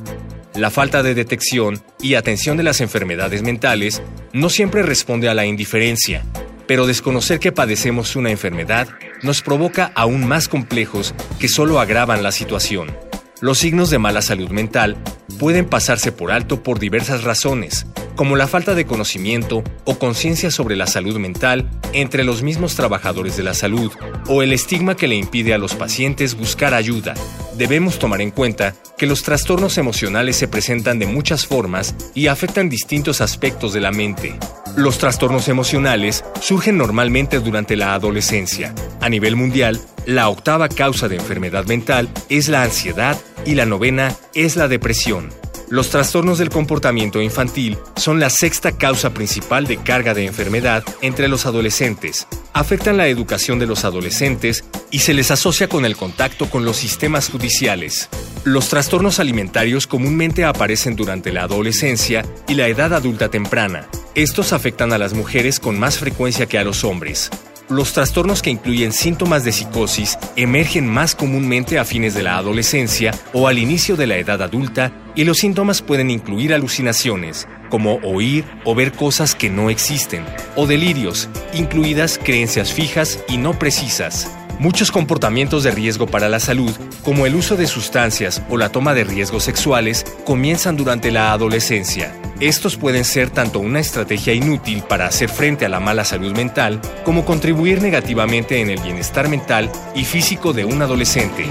La 0.55 0.71
falta 0.71 1.03
de 1.03 1.15
detección 1.15 1.83
y 2.03 2.17
atención 2.17 2.59
de 2.59 2.65
las 2.65 2.83
enfermedades 2.83 3.43
mentales 3.43 4.03
no 4.35 4.51
siempre 4.51 4.83
responde 4.83 5.31
a 5.31 5.35
la 5.35 5.47
indiferencia, 5.47 6.23
pero 6.67 6.87
desconocer 6.87 7.41
que 7.41 7.51
padecemos 7.51 8.15
una 8.15 8.31
enfermedad 8.31 8.89
nos 9.23 9.41
provoca 9.41 9.91
aún 9.95 10.29
más 10.29 10.49
complejos 10.49 11.15
que 11.41 11.49
solo 11.49 11.81
agravan 11.81 12.23
la 12.23 12.31
situación. 12.31 12.95
Los 13.41 13.59
signos 13.59 13.89
de 13.89 13.99
mala 13.99 14.21
salud 14.21 14.51
mental 14.51 14.99
pueden 15.39 15.65
pasarse 15.65 16.13
por 16.13 16.31
alto 16.31 16.63
por 16.63 16.79
diversas 16.79 17.25
razones, 17.25 17.87
como 18.17 18.37
la 18.37 18.47
falta 18.47 18.75
de 18.75 18.87
conocimiento 18.87 19.63
o 19.85 19.99
conciencia 19.99 20.51
sobre 20.51 20.77
la 20.77 20.87
salud 20.87 21.19
mental 21.19 21.71
entre 21.93 22.25
los 22.25 22.43
mismos 22.43 22.75
trabajadores 22.75 23.37
de 23.37 23.43
la 23.43 23.55
salud 23.55 23.93
o 24.29 24.43
el 24.43 24.53
estigma 24.53 24.97
que 24.97 25.09
le 25.09 25.17
impide 25.17 25.55
a 25.55 25.59
los 25.59 25.75
pacientes 25.75 26.37
buscar 26.37 26.75
ayuda. 26.75 27.15
Debemos 27.57 27.99
tomar 27.99 28.21
en 28.21 28.31
cuenta 28.31 28.75
que 28.97 29.07
los 29.07 29.23
trastornos 29.23 29.79
emocionales 29.79 30.37
se 30.37 30.49
presentan 30.49 30.99
de 30.99 31.07
muchas 31.07 31.47
formas 31.47 31.95
y 32.15 32.29
afectan 32.29 32.69
distintos 32.69 33.21
aspectos 33.21 33.73
de 33.73 33.81
la 33.81 33.93
mente. 33.93 34.39
Los 34.77 34.99
trastornos 34.99 35.49
emocionales 35.49 36.25
surgen 36.41 36.79
normalmente 36.79 37.41
durante 37.41 37.77
la 37.77 37.95
adolescencia. 37.95 38.75
A 39.01 39.09
nivel 39.09 39.37
mundial, 39.37 39.81
la 40.07 40.29
octava 40.29 40.69
causa 40.69 41.09
de 41.09 41.17
enfermedad 41.17 41.67
mental 41.67 42.09
es 42.29 42.49
la 42.49 42.63
ansiedad 42.63 43.19
y 43.45 43.55
la 43.55 43.67
novena 43.67 44.17
es 44.35 44.57
la 44.57 44.69
depresión. 44.69 45.31
Los 45.73 45.89
trastornos 45.89 46.37
del 46.37 46.51
comportamiento 46.51 47.23
infantil 47.23 47.79
son 47.97 48.21
la 48.21 48.29
sexta 48.29 48.73
causa 48.77 49.15
principal 49.15 49.67
de 49.67 49.79
carga 49.79 50.13
de 50.13 50.27
enfermedad 50.27 50.85
entre 51.01 51.29
los 51.29 51.47
adolescentes. 51.47 52.27
Afectan 52.53 52.99
la 52.99 53.09
educación 53.09 53.59
de 53.59 53.65
los 53.65 53.87
adolescentes 53.87 54.65
y 54.91 54.99
se 54.99 55.15
les 55.15 55.31
asocia 55.31 55.69
con 55.69 55.87
el 55.87 55.97
contacto 55.97 56.51
con 56.51 56.67
los 56.67 56.77
sistemas 56.77 57.31
judiciales. 57.31 58.11
Los 58.45 58.69
trastornos 58.69 59.19
alimentarios 59.19 59.87
comúnmente 59.87 60.45
aparecen 60.45 60.95
durante 60.95 61.33
la 61.33 61.45
adolescencia 61.45 62.23
y 62.47 62.55
la 62.55 62.69
edad 62.69 62.93
adulta 62.93 63.31
temprana. 63.31 63.89
Estos 64.15 64.53
afectan 64.53 64.93
a 64.93 64.99
las 64.99 65.15
mujeres 65.15 65.59
con 65.59 65.79
más 65.79 65.97
frecuencia 65.97 66.45
que 66.45 66.59
a 66.59 66.65
los 66.65 66.85
hombres. 66.85 67.31
Los 67.73 67.95
trastornos 67.95 68.43
que 68.43 68.51
incluyen 68.51 68.93
síntomas 68.93 69.45
de 69.45 69.53
psicosis 69.53 70.19
emergen 70.37 70.87
más 70.87 71.15
comúnmente 71.15 71.79
a 71.79 71.87
fines 71.87 72.13
de 72.13 72.23
la 72.23 72.37
adolescencia 72.37 73.13
o 73.33 73.49
al 73.49 73.59
inicio 73.59 73.97
de 73.97 74.07
la 74.07 74.19
edad 74.19 74.43
adulta 74.43 74.93
y 75.15 75.25
los 75.25 75.39
síntomas 75.39 75.81
pueden 75.81 76.11
incluir 76.11 76.53
alucinaciones, 76.53 77.49
como 77.71 77.95
oír 78.03 78.45
o 78.67 78.75
ver 78.75 78.93
cosas 78.93 79.35
que 79.35 79.49
no 79.49 79.71
existen, 79.71 80.23
o 80.55 80.67
delirios, 80.67 81.31
incluidas 81.55 82.21
creencias 82.23 82.75
fijas 82.75 83.25
y 83.27 83.39
no 83.39 83.59
precisas. 83.59 84.31
Muchos 84.59 84.93
comportamientos 84.93 85.65
de 85.65 85.71
riesgo 85.71 86.07
para 86.07 86.29
la 86.29 86.41
salud, 86.41 86.73
como 87.03 87.25
el 87.25 87.35
uso 87.35 87.57
de 87.57 87.67
sustancias 87.67 88.43
o 88.51 88.59
la 88.59 88.69
toma 88.69 88.93
de 88.93 89.05
riesgos 89.05 89.45
sexuales, 89.45 90.05
comienzan 90.27 90.77
durante 90.77 91.11
la 91.11 91.33
adolescencia. 91.33 92.13
Estos 92.43 92.77
pueden 92.77 93.05
ser 93.05 93.31
tanto 93.31 93.61
una 93.61 93.79
estrategia 93.79 94.35
inútil 94.35 94.83
para 94.83 95.07
hacer 95.07 95.29
frente 95.29 95.65
a 95.65 95.69
la 95.69 95.79
mala 95.79 96.05
salud 96.05 96.35
mental, 96.35 96.81
como 97.05 97.25
contribuir 97.25 97.81
negativamente 97.81 98.61
en 98.61 98.69
el 98.69 98.81
bienestar 98.81 99.29
mental 99.29 99.71
y 99.95 100.05
físico 100.05 100.53
de 100.53 100.65
un 100.65 100.83
adolescente. 100.83 101.45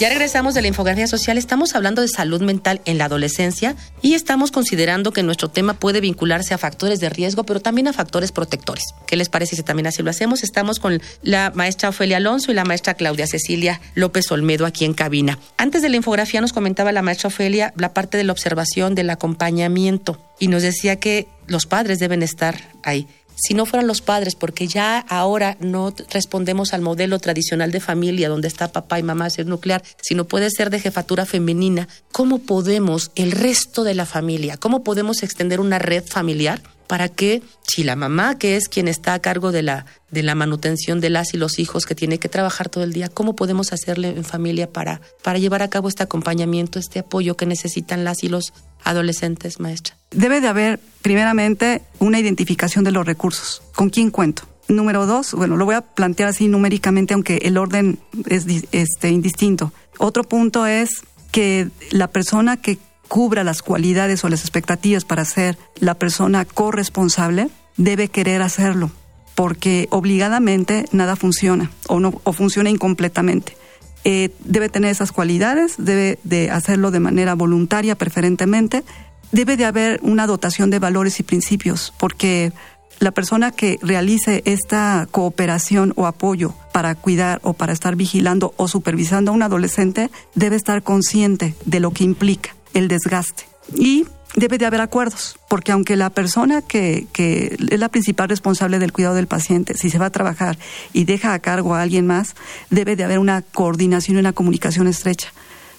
Ya 0.00 0.08
regresamos 0.08 0.54
de 0.54 0.62
la 0.62 0.68
infografía 0.68 1.06
social. 1.06 1.36
Estamos 1.36 1.74
hablando 1.74 2.00
de 2.00 2.08
salud 2.08 2.40
mental 2.40 2.80
en 2.86 2.96
la 2.96 3.04
adolescencia 3.04 3.76
y 4.00 4.14
estamos 4.14 4.50
considerando 4.50 5.12
que 5.12 5.22
nuestro 5.22 5.50
tema 5.50 5.74
puede 5.74 6.00
vincularse 6.00 6.54
a 6.54 6.58
factores 6.58 7.00
de 7.00 7.10
riesgo, 7.10 7.44
pero 7.44 7.60
también 7.60 7.86
a 7.86 7.92
factores 7.92 8.32
protectores. 8.32 8.94
¿Qué 9.06 9.16
les 9.16 9.28
parece 9.28 9.56
si 9.56 9.62
también 9.62 9.86
así 9.86 10.02
lo 10.02 10.08
hacemos? 10.08 10.42
Estamos 10.42 10.78
con 10.78 11.02
la 11.20 11.52
maestra 11.54 11.90
Ofelia 11.90 12.16
Alonso 12.16 12.50
y 12.50 12.54
la 12.54 12.64
maestra 12.64 12.94
Claudia 12.94 13.26
Cecilia 13.26 13.82
López 13.94 14.32
Olmedo 14.32 14.64
aquí 14.64 14.86
en 14.86 14.94
cabina. 14.94 15.38
Antes 15.58 15.82
de 15.82 15.90
la 15.90 15.96
infografía 15.96 16.40
nos 16.40 16.54
comentaba 16.54 16.92
la 16.92 17.02
maestra 17.02 17.28
Ofelia 17.28 17.74
la 17.76 17.92
parte 17.92 18.16
de 18.16 18.24
la 18.24 18.32
observación, 18.32 18.94
del 18.94 19.10
acompañamiento 19.10 20.18
y 20.38 20.48
nos 20.48 20.62
decía 20.62 20.96
que 20.96 21.28
los 21.46 21.66
padres 21.66 21.98
deben 21.98 22.22
estar 22.22 22.56
ahí 22.82 23.06
si 23.40 23.54
no 23.54 23.66
fueran 23.66 23.86
los 23.86 24.00
padres, 24.00 24.34
porque 24.34 24.66
ya 24.66 24.98
ahora 24.98 25.56
no 25.60 25.92
respondemos 26.10 26.72
al 26.72 26.82
modelo 26.82 27.18
tradicional 27.18 27.72
de 27.72 27.80
familia 27.80 28.28
donde 28.28 28.48
está 28.48 28.72
papá 28.72 28.98
y 28.98 29.02
mamá 29.02 29.30
ser 29.30 29.46
nuclear, 29.46 29.82
sino 30.00 30.24
puede 30.24 30.50
ser 30.50 30.70
de 30.70 30.80
jefatura 30.80 31.26
femenina, 31.26 31.88
¿cómo 32.12 32.38
podemos 32.38 33.10
el 33.14 33.32
resto 33.32 33.84
de 33.84 33.94
la 33.94 34.06
familia, 34.06 34.56
cómo 34.56 34.84
podemos 34.84 35.22
extender 35.22 35.60
una 35.60 35.78
red 35.78 36.04
familiar 36.04 36.60
para 36.90 37.08
que 37.08 37.40
si 37.62 37.84
la 37.84 37.94
mamá, 37.94 38.36
que 38.36 38.56
es 38.56 38.68
quien 38.68 38.88
está 38.88 39.14
a 39.14 39.20
cargo 39.20 39.52
de 39.52 39.62
la, 39.62 39.86
de 40.10 40.24
la 40.24 40.34
manutención 40.34 41.00
de 41.00 41.08
las 41.08 41.34
y 41.34 41.36
los 41.36 41.60
hijos 41.60 41.86
que 41.86 41.94
tiene 41.94 42.18
que 42.18 42.28
trabajar 42.28 42.68
todo 42.68 42.82
el 42.82 42.92
día, 42.92 43.08
¿cómo 43.08 43.36
podemos 43.36 43.72
hacerle 43.72 44.08
en 44.08 44.24
familia 44.24 44.68
para, 44.68 45.00
para 45.22 45.38
llevar 45.38 45.62
a 45.62 45.70
cabo 45.70 45.86
este 45.86 46.02
acompañamiento, 46.02 46.80
este 46.80 46.98
apoyo 46.98 47.36
que 47.36 47.46
necesitan 47.46 48.02
las 48.02 48.24
y 48.24 48.28
los 48.28 48.52
adolescentes, 48.82 49.60
maestra? 49.60 49.94
Debe 50.10 50.40
de 50.40 50.48
haber, 50.48 50.80
primeramente, 51.00 51.82
una 52.00 52.18
identificación 52.18 52.82
de 52.82 52.90
los 52.90 53.06
recursos. 53.06 53.62
¿Con 53.76 53.90
quién 53.90 54.10
cuento? 54.10 54.48
Número 54.66 55.06
dos, 55.06 55.32
bueno, 55.34 55.56
lo 55.56 55.66
voy 55.66 55.76
a 55.76 55.82
plantear 55.82 56.30
así 56.30 56.48
numéricamente, 56.48 57.14
aunque 57.14 57.36
el 57.42 57.56
orden 57.56 58.00
es 58.26 58.46
este, 58.72 59.10
indistinto. 59.10 59.72
Otro 59.98 60.24
punto 60.24 60.66
es 60.66 61.04
que 61.30 61.68
la 61.92 62.08
persona 62.08 62.56
que 62.56 62.78
cubra 63.10 63.42
las 63.42 63.60
cualidades 63.60 64.22
o 64.22 64.28
las 64.28 64.42
expectativas 64.42 65.04
para 65.04 65.24
ser 65.24 65.58
la 65.80 65.94
persona 65.94 66.44
corresponsable, 66.44 67.50
debe 67.76 68.06
querer 68.06 68.40
hacerlo, 68.40 68.92
porque 69.34 69.88
obligadamente 69.90 70.86
nada 70.92 71.16
funciona 71.16 71.72
o, 71.88 71.98
no, 71.98 72.20
o 72.22 72.32
funciona 72.32 72.70
incompletamente. 72.70 73.56
Eh, 74.04 74.30
debe 74.44 74.68
tener 74.68 74.92
esas 74.92 75.10
cualidades, 75.10 75.74
debe 75.76 76.20
de 76.22 76.52
hacerlo 76.52 76.92
de 76.92 77.00
manera 77.00 77.34
voluntaria 77.34 77.96
preferentemente, 77.96 78.84
debe 79.32 79.56
de 79.56 79.64
haber 79.64 79.98
una 80.04 80.28
dotación 80.28 80.70
de 80.70 80.78
valores 80.78 81.18
y 81.18 81.24
principios, 81.24 81.92
porque 81.98 82.52
la 83.00 83.10
persona 83.10 83.50
que 83.50 83.80
realice 83.82 84.42
esta 84.44 85.08
cooperación 85.10 85.94
o 85.96 86.06
apoyo 86.06 86.54
para 86.72 86.94
cuidar 86.94 87.40
o 87.42 87.54
para 87.54 87.72
estar 87.72 87.96
vigilando 87.96 88.54
o 88.56 88.68
supervisando 88.68 89.32
a 89.32 89.34
un 89.34 89.42
adolescente 89.42 90.10
debe 90.36 90.54
estar 90.54 90.84
consciente 90.84 91.56
de 91.64 91.80
lo 91.80 91.90
que 91.90 92.04
implica 92.04 92.54
el 92.74 92.88
desgaste. 92.88 93.44
Y 93.74 94.06
debe 94.36 94.58
de 94.58 94.66
haber 94.66 94.80
acuerdos, 94.80 95.38
porque 95.48 95.72
aunque 95.72 95.96
la 95.96 96.10
persona 96.10 96.62
que, 96.62 97.06
que, 97.12 97.56
es 97.70 97.78
la 97.78 97.88
principal 97.88 98.28
responsable 98.28 98.78
del 98.78 98.92
cuidado 98.92 99.14
del 99.14 99.26
paciente, 99.26 99.76
si 99.76 99.90
se 99.90 99.98
va 99.98 100.06
a 100.06 100.10
trabajar 100.10 100.58
y 100.92 101.04
deja 101.04 101.34
a 101.34 101.38
cargo 101.40 101.74
a 101.74 101.82
alguien 101.82 102.06
más, 102.06 102.34
debe 102.70 102.96
de 102.96 103.04
haber 103.04 103.18
una 103.18 103.42
coordinación 103.42 104.16
y 104.16 104.20
una 104.20 104.32
comunicación 104.32 104.86
estrecha, 104.86 105.32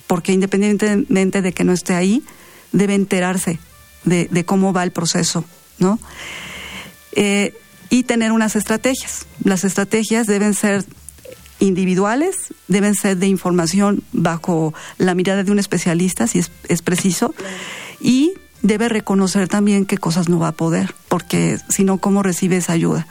porque 0.07 0.33
independientemente 0.33 1.41
de 1.41 1.53
que 1.53 1.63
no 1.63 1.73
esté 1.73 1.93
ahí, 1.95 2.23
debe 2.71 2.95
enterarse 2.95 3.59
de, 4.03 4.45
cómo 4.45 4.73
va 4.73 4.83
el 4.83 4.91
proceso 4.91 5.45
¿no? 5.79 5.99
Eh, 7.13 7.53
y 7.89 8.03
tener 8.03 8.31
unas 8.31 8.55
estrategias. 8.55 9.25
Las 9.43 9.63
estrategias 9.63 10.25
deben 10.25 10.53
ser 10.53 10.85
individuales, 11.61 12.35
deben 12.67 12.95
ser 12.95 13.17
de 13.17 13.27
información 13.27 14.03
bajo 14.11 14.73
la 14.97 15.15
mirada 15.15 15.43
de 15.43 15.51
un 15.51 15.59
especialista, 15.59 16.27
si 16.27 16.39
es, 16.39 16.51
es 16.67 16.81
preciso, 16.81 17.33
y 18.01 18.33
debe 18.63 18.89
reconocer 18.89 19.47
también 19.47 19.85
qué 19.85 19.97
cosas 19.97 20.27
no 20.27 20.39
va 20.39 20.49
a 20.49 20.51
poder, 20.53 20.93
porque 21.07 21.57
si 21.69 21.83
no, 21.83 21.99
¿cómo 21.99 22.23
recibe 22.23 22.57
esa 22.57 22.73
ayuda? 22.73 23.07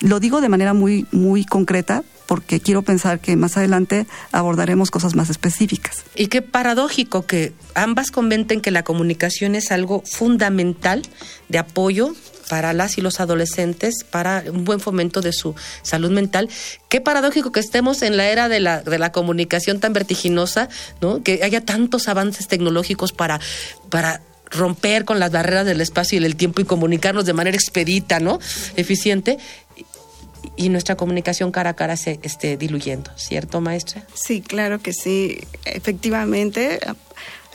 Lo 0.00 0.20
digo 0.20 0.40
de 0.40 0.48
manera 0.48 0.74
muy, 0.74 1.06
muy 1.12 1.44
concreta, 1.44 2.04
porque 2.26 2.60
quiero 2.60 2.82
pensar 2.82 3.20
que 3.20 3.36
más 3.36 3.56
adelante 3.56 4.06
abordaremos 4.32 4.90
cosas 4.90 5.14
más 5.14 5.30
específicas. 5.30 6.04
Y 6.14 6.28
qué 6.28 6.42
paradójico 6.42 7.26
que 7.26 7.52
ambas 7.74 8.10
comenten 8.10 8.60
que 8.60 8.70
la 8.70 8.82
comunicación 8.82 9.54
es 9.54 9.70
algo 9.70 10.02
fundamental 10.06 11.02
de 11.48 11.58
apoyo 11.58 12.14
para 12.48 12.72
las 12.72 12.98
y 12.98 13.00
los 13.00 13.20
adolescentes, 13.20 14.04
para 14.04 14.44
un 14.46 14.64
buen 14.64 14.80
fomento 14.80 15.20
de 15.20 15.32
su 15.32 15.54
salud 15.82 16.10
mental. 16.10 16.48
Qué 16.88 17.00
paradójico 17.00 17.52
que 17.52 17.60
estemos 17.60 18.02
en 18.02 18.16
la 18.16 18.28
era 18.28 18.48
de 18.48 18.60
la, 18.60 18.82
de 18.82 18.98
la 18.98 19.12
comunicación 19.12 19.80
tan 19.80 19.92
vertiginosa, 19.92 20.68
¿no? 21.00 21.22
que 21.22 21.40
haya 21.42 21.64
tantos 21.64 22.08
avances 22.08 22.48
tecnológicos 22.48 23.12
para, 23.12 23.40
para 23.90 24.20
romper 24.50 25.04
con 25.04 25.18
las 25.18 25.30
barreras 25.30 25.66
del 25.66 25.80
espacio 25.80 26.18
y 26.18 26.22
del 26.22 26.36
tiempo 26.36 26.60
y 26.60 26.64
comunicarnos 26.64 27.24
de 27.24 27.32
manera 27.32 27.56
expedita, 27.56 28.20
¿no? 28.20 28.38
Eficiente. 28.76 29.38
Y 30.56 30.68
nuestra 30.68 30.94
comunicación 30.94 31.50
cara 31.50 31.70
a 31.70 31.74
cara 31.74 31.96
se 31.96 32.20
esté 32.22 32.56
diluyendo, 32.56 33.10
¿cierto, 33.16 33.60
maestra? 33.60 34.06
Sí, 34.14 34.40
claro 34.40 34.80
que 34.80 34.92
sí. 34.92 35.40
Efectivamente, 35.64 36.78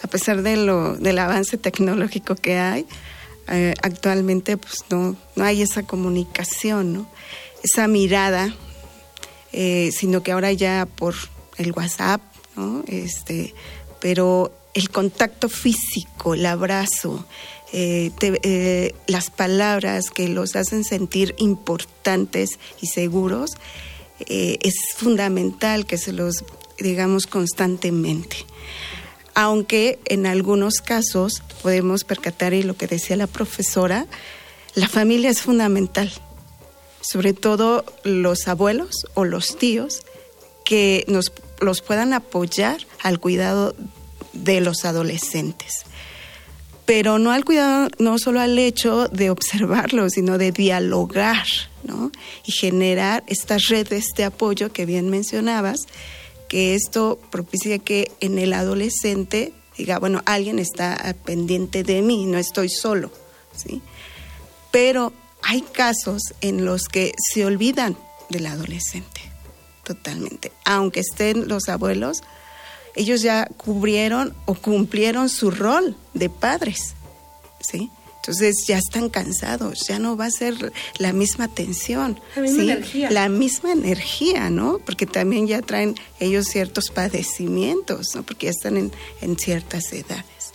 a 0.01 0.07
pesar 0.07 0.41
de 0.41 0.57
lo, 0.57 0.95
del 0.95 1.19
avance 1.19 1.57
tecnológico 1.57 2.35
que 2.35 2.57
hay, 2.57 2.85
eh, 3.51 3.73
actualmente 3.81 4.57
pues 4.57 4.85
no, 4.89 5.15
no 5.35 5.43
hay 5.43 5.61
esa 5.61 5.83
comunicación, 5.83 6.93
¿no? 6.93 7.07
esa 7.63 7.87
mirada, 7.87 8.53
eh, 9.51 9.91
sino 9.93 10.23
que 10.23 10.31
ahora 10.31 10.51
ya 10.53 10.85
por 10.85 11.15
el 11.57 11.71
WhatsApp, 11.71 12.21
¿no? 12.55 12.83
este, 12.87 13.53
pero 13.99 14.51
el 14.73 14.89
contacto 14.89 15.49
físico, 15.49 16.35
el 16.35 16.45
abrazo, 16.45 17.25
eh, 17.71 18.93
las 19.07 19.29
palabras 19.29 20.09
que 20.09 20.27
los 20.29 20.55
hacen 20.55 20.83
sentir 20.83 21.35
importantes 21.37 22.59
y 22.81 22.87
seguros, 22.87 23.51
es 24.27 24.73
fundamental 24.97 25.85
que 25.85 25.97
se 25.97 26.11
los 26.11 26.43
digamos 26.77 27.27
constantemente. 27.27 28.37
Aunque 29.41 29.99
en 30.03 30.25
algunos 30.25 30.81
casos 30.81 31.41
podemos 31.61 32.03
percatar, 32.03 32.53
y 32.53 32.61
lo 32.61 32.75
que 32.75 32.87
decía 32.87 33.15
la 33.15 33.25
profesora, 33.25 34.05
la 34.75 34.89
familia 34.89 35.29
es 35.29 35.41
fundamental, 35.41 36.11
sobre 36.99 37.31
todo 37.31 37.85
los 38.03 38.49
abuelos 38.49 39.05
o 39.13 39.23
los 39.23 39.57
tíos 39.57 40.01
que 40.65 41.05
nos 41.07 41.31
los 41.61 41.81
puedan 41.81 42.11
apoyar 42.11 42.85
al 43.01 43.21
cuidado 43.21 43.77
de 44.33 44.59
los 44.59 44.83
adolescentes. 44.83 45.85
Pero 46.85 47.17
no 47.17 47.31
al 47.31 47.45
cuidado, 47.45 47.87
no 47.97 48.19
solo 48.19 48.41
al 48.41 48.59
hecho 48.59 49.07
de 49.07 49.29
observarlo, 49.29 50.09
sino 50.09 50.37
de 50.37 50.51
dialogar, 50.51 51.47
¿no? 51.83 52.11
Y 52.45 52.51
generar 52.51 53.23
estas 53.27 53.69
redes 53.69 54.07
de 54.17 54.25
apoyo 54.25 54.73
que 54.73 54.85
bien 54.85 55.09
mencionabas, 55.09 55.87
que 56.49 56.75
esto 56.75 57.19
propicia 57.29 57.79
que 57.79 58.11
en 58.19 58.37
el 58.39 58.51
adolescente 58.51 59.53
diga, 59.77 59.99
bueno, 59.99 60.21
alguien 60.25 60.59
está 60.59 61.15
pendiente 61.23 61.83
de 61.83 62.01
mí, 62.01 62.25
no 62.25 62.37
estoy 62.37 62.67
solo, 62.67 63.11
¿sí? 63.55 63.81
Pero 64.71 65.13
hay 65.41 65.61
casos 65.61 66.21
en 66.41 66.65
los 66.65 66.89
que 66.89 67.13
se 67.17 67.45
olvidan 67.45 67.97
del 68.29 68.47
adolescente, 68.47 69.21
totalmente. 69.83 70.51
Aunque 70.65 70.99
estén 70.99 71.47
los 71.47 71.69
abuelos, 71.69 72.23
ellos 72.95 73.21
ya 73.21 73.45
cubrieron 73.45 74.35
o 74.45 74.55
cumplieron 74.55 75.29
su 75.29 75.51
rol 75.51 75.95
de 76.13 76.29
padres, 76.29 76.93
¿sí? 77.61 77.89
Entonces 78.21 78.65
ya 78.67 78.77
están 78.77 79.09
cansados, 79.09 79.87
ya 79.87 79.97
no 79.97 80.17
va 80.17 80.25
a 80.25 80.31
ser 80.31 80.73
la 80.97 81.13
misma 81.13 81.45
atención. 81.45 82.19
La 82.35 82.41
misma 82.41 82.63
energía. 82.63 83.11
La 83.11 83.29
misma 83.29 83.71
energía, 83.71 84.49
¿no? 84.49 84.79
Porque 84.79 85.05
también 85.05 85.47
ya 85.47 85.61
traen 85.61 85.95
ellos 86.19 86.47
ciertos 86.47 86.89
padecimientos, 86.89 88.07
¿no? 88.15 88.23
Porque 88.23 88.47
ya 88.47 88.51
están 88.51 88.77
en, 88.77 88.91
en 89.21 89.37
ciertas 89.37 89.91
edades. 89.93 90.53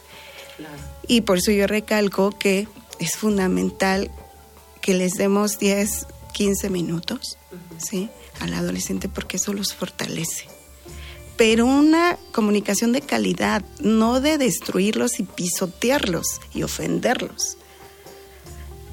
Claro. 0.57 0.75
Y 1.09 1.23
por 1.23 1.39
eso 1.39 1.53
yo 1.53 1.67
recalco 1.67 2.31
que 2.39 2.69
es 2.99 3.17
fundamental 3.17 4.11
que 4.83 4.95
les 4.95 5.15
demos 5.15 5.59
10, 5.59 6.07
15 6.33 6.69
minutos, 6.69 7.39
¿sí? 7.79 8.11
Al 8.41 8.53
adolescente 8.53 9.09
porque 9.09 9.39
eso 9.39 9.55
los 9.55 9.73
fortalece 9.73 10.54
pero 11.37 11.67
una 11.67 12.17
comunicación 12.33 12.93
de 12.93 13.01
calidad, 13.01 13.65
no 13.81 14.21
de 14.21 14.39
destruirlos 14.39 15.19
y 15.21 15.25
pisotearlos 15.25 16.41
y 16.55 16.63
ofenderlos, 16.63 17.57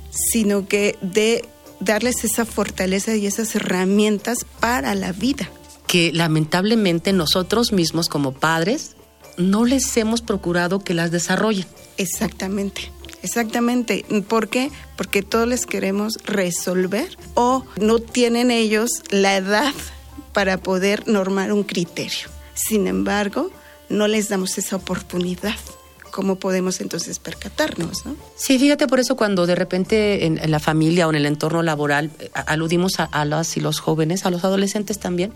sino 0.10 0.68
que 0.68 0.98
de 1.02 1.48
darles 1.80 2.24
esa 2.24 2.46
fortaleza 2.46 3.16
y 3.16 3.28
esas 3.28 3.56
herramientas 3.56 4.46
para 4.60 4.96
la 4.96 5.12
vida. 5.12 5.50
Que 5.88 6.12
lamentablemente 6.14 7.14
nosotros 7.14 7.72
mismos 7.72 8.08
como 8.08 8.34
padres 8.34 8.96
no 9.38 9.66
les 9.66 9.96
hemos 9.98 10.22
procurado 10.22 10.80
que 10.80 10.94
las 10.94 11.12
desarrollen. 11.12 11.66
Exactamente. 11.98 12.92
Exactamente. 13.24 14.06
¿Por 14.28 14.48
qué? 14.48 14.72
Porque 14.98 15.22
todos 15.22 15.48
les 15.48 15.66
queremos 15.66 16.18
resolver 16.24 17.18
o 17.36 17.66
no 17.80 18.00
tienen 18.00 18.50
ellos 18.52 19.04
la 19.10 19.38
edad 19.38 19.74
para 20.34 20.58
poder 20.58 21.08
normar 21.08 21.52
un 21.52 21.64
criterio. 21.64 22.30
Sin 22.54 22.88
embargo, 22.88 23.52
no 23.90 24.08
les 24.08 24.30
damos 24.30 24.58
esa 24.58 24.76
oportunidad. 24.76 25.56
¿Cómo 26.12 26.36
podemos 26.36 26.82
entonces 26.82 27.20
percatarnos? 27.20 28.06
¿no? 28.06 28.16
Sí, 28.36 28.60
fíjate 28.60 28.88
por 28.88 29.00
eso 29.00 29.16
cuando 29.16 29.46
de 29.46 29.56
repente 29.56 30.26
en, 30.26 30.52
la 30.52 30.60
familia 30.60 31.08
o 31.08 31.10
en 31.10 31.16
el 31.16 31.26
entorno 31.26 31.64
laboral 31.64 32.12
eh, 32.20 32.30
aludimos 32.34 33.00
a, 33.00 33.06
a 33.06 33.24
las 33.24 33.56
y 33.56 33.62
los 33.62 33.80
jóvenes, 33.80 34.26
a 34.26 34.30
los 34.30 34.44
adolescentes 34.44 35.00
también, 35.00 35.34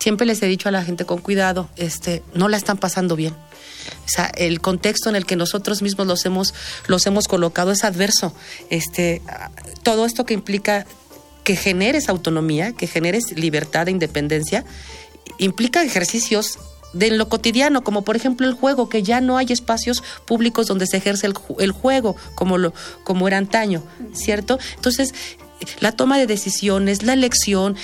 siempre 0.00 0.26
les 0.26 0.42
he 0.42 0.46
dicho 0.46 0.68
a 0.68 0.72
la 0.72 0.82
gente 0.82 1.04
con 1.04 1.20
cuidado, 1.20 1.68
este, 1.76 2.24
no 2.34 2.48
la 2.48 2.56
están 2.56 2.78
pasando 2.78 3.14
bien. 3.14 3.34
O 4.04 4.08
sea, 4.08 4.26
el 4.36 4.60
contexto 4.60 5.08
en 5.08 5.16
el 5.16 5.26
que 5.26 5.36
nosotros 5.36 5.82
mismos 5.82 6.06
los 6.06 6.24
hemos, 6.26 6.54
los 6.86 7.06
hemos 7.06 7.28
colocado 7.28 7.70
es 7.70 7.84
adverso. 7.84 8.34
Este, 8.68 9.22
todo 9.82 10.06
esto 10.06 10.24
que 10.24 10.34
implica 10.34 10.86
que 11.50 11.56
generes 11.56 12.08
autonomía, 12.08 12.70
que 12.70 12.86
generes 12.86 13.32
libertad 13.32 13.88
e 13.88 13.90
independencia, 13.90 14.64
implica 15.38 15.82
ejercicios 15.82 16.60
de 16.92 17.10
lo 17.10 17.28
cotidiano, 17.28 17.82
como 17.82 18.02
por 18.02 18.14
ejemplo 18.14 18.46
el 18.46 18.54
juego, 18.54 18.88
que 18.88 19.02
ya 19.02 19.20
no 19.20 19.36
hay 19.36 19.46
espacios 19.50 20.04
públicos 20.26 20.68
donde 20.68 20.86
se 20.86 20.98
ejerce 20.98 21.26
el, 21.26 21.34
el 21.58 21.72
juego 21.72 22.14
como, 22.36 22.56
lo, 22.56 22.72
como 23.02 23.26
era 23.26 23.36
antaño, 23.36 23.82
¿cierto? 24.12 24.60
Entonces, 24.76 25.12
la 25.80 25.90
toma 25.90 26.18
de 26.18 26.28
decisiones, 26.28 27.02
la 27.02 27.14
elección, 27.14 27.74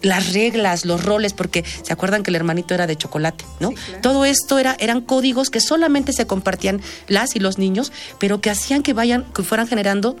las 0.00 0.32
reglas, 0.32 0.86
los 0.86 1.04
roles, 1.04 1.34
porque 1.34 1.62
se 1.82 1.92
acuerdan 1.92 2.22
que 2.22 2.30
el 2.30 2.36
hermanito 2.36 2.72
era 2.72 2.86
de 2.86 2.96
chocolate, 2.96 3.44
¿no? 3.60 3.74
Todo 4.00 4.24
esto 4.24 4.58
era, 4.58 4.78
eran 4.80 5.02
códigos 5.02 5.50
que 5.50 5.60
solamente 5.60 6.14
se 6.14 6.26
compartían 6.26 6.80
las 7.06 7.36
y 7.36 7.38
los 7.38 7.58
niños, 7.58 7.92
pero 8.18 8.40
que 8.40 8.48
hacían 8.48 8.82
que 8.82 8.94
vayan, 8.94 9.26
que 9.34 9.42
fueran 9.42 9.66
generando 9.68 10.16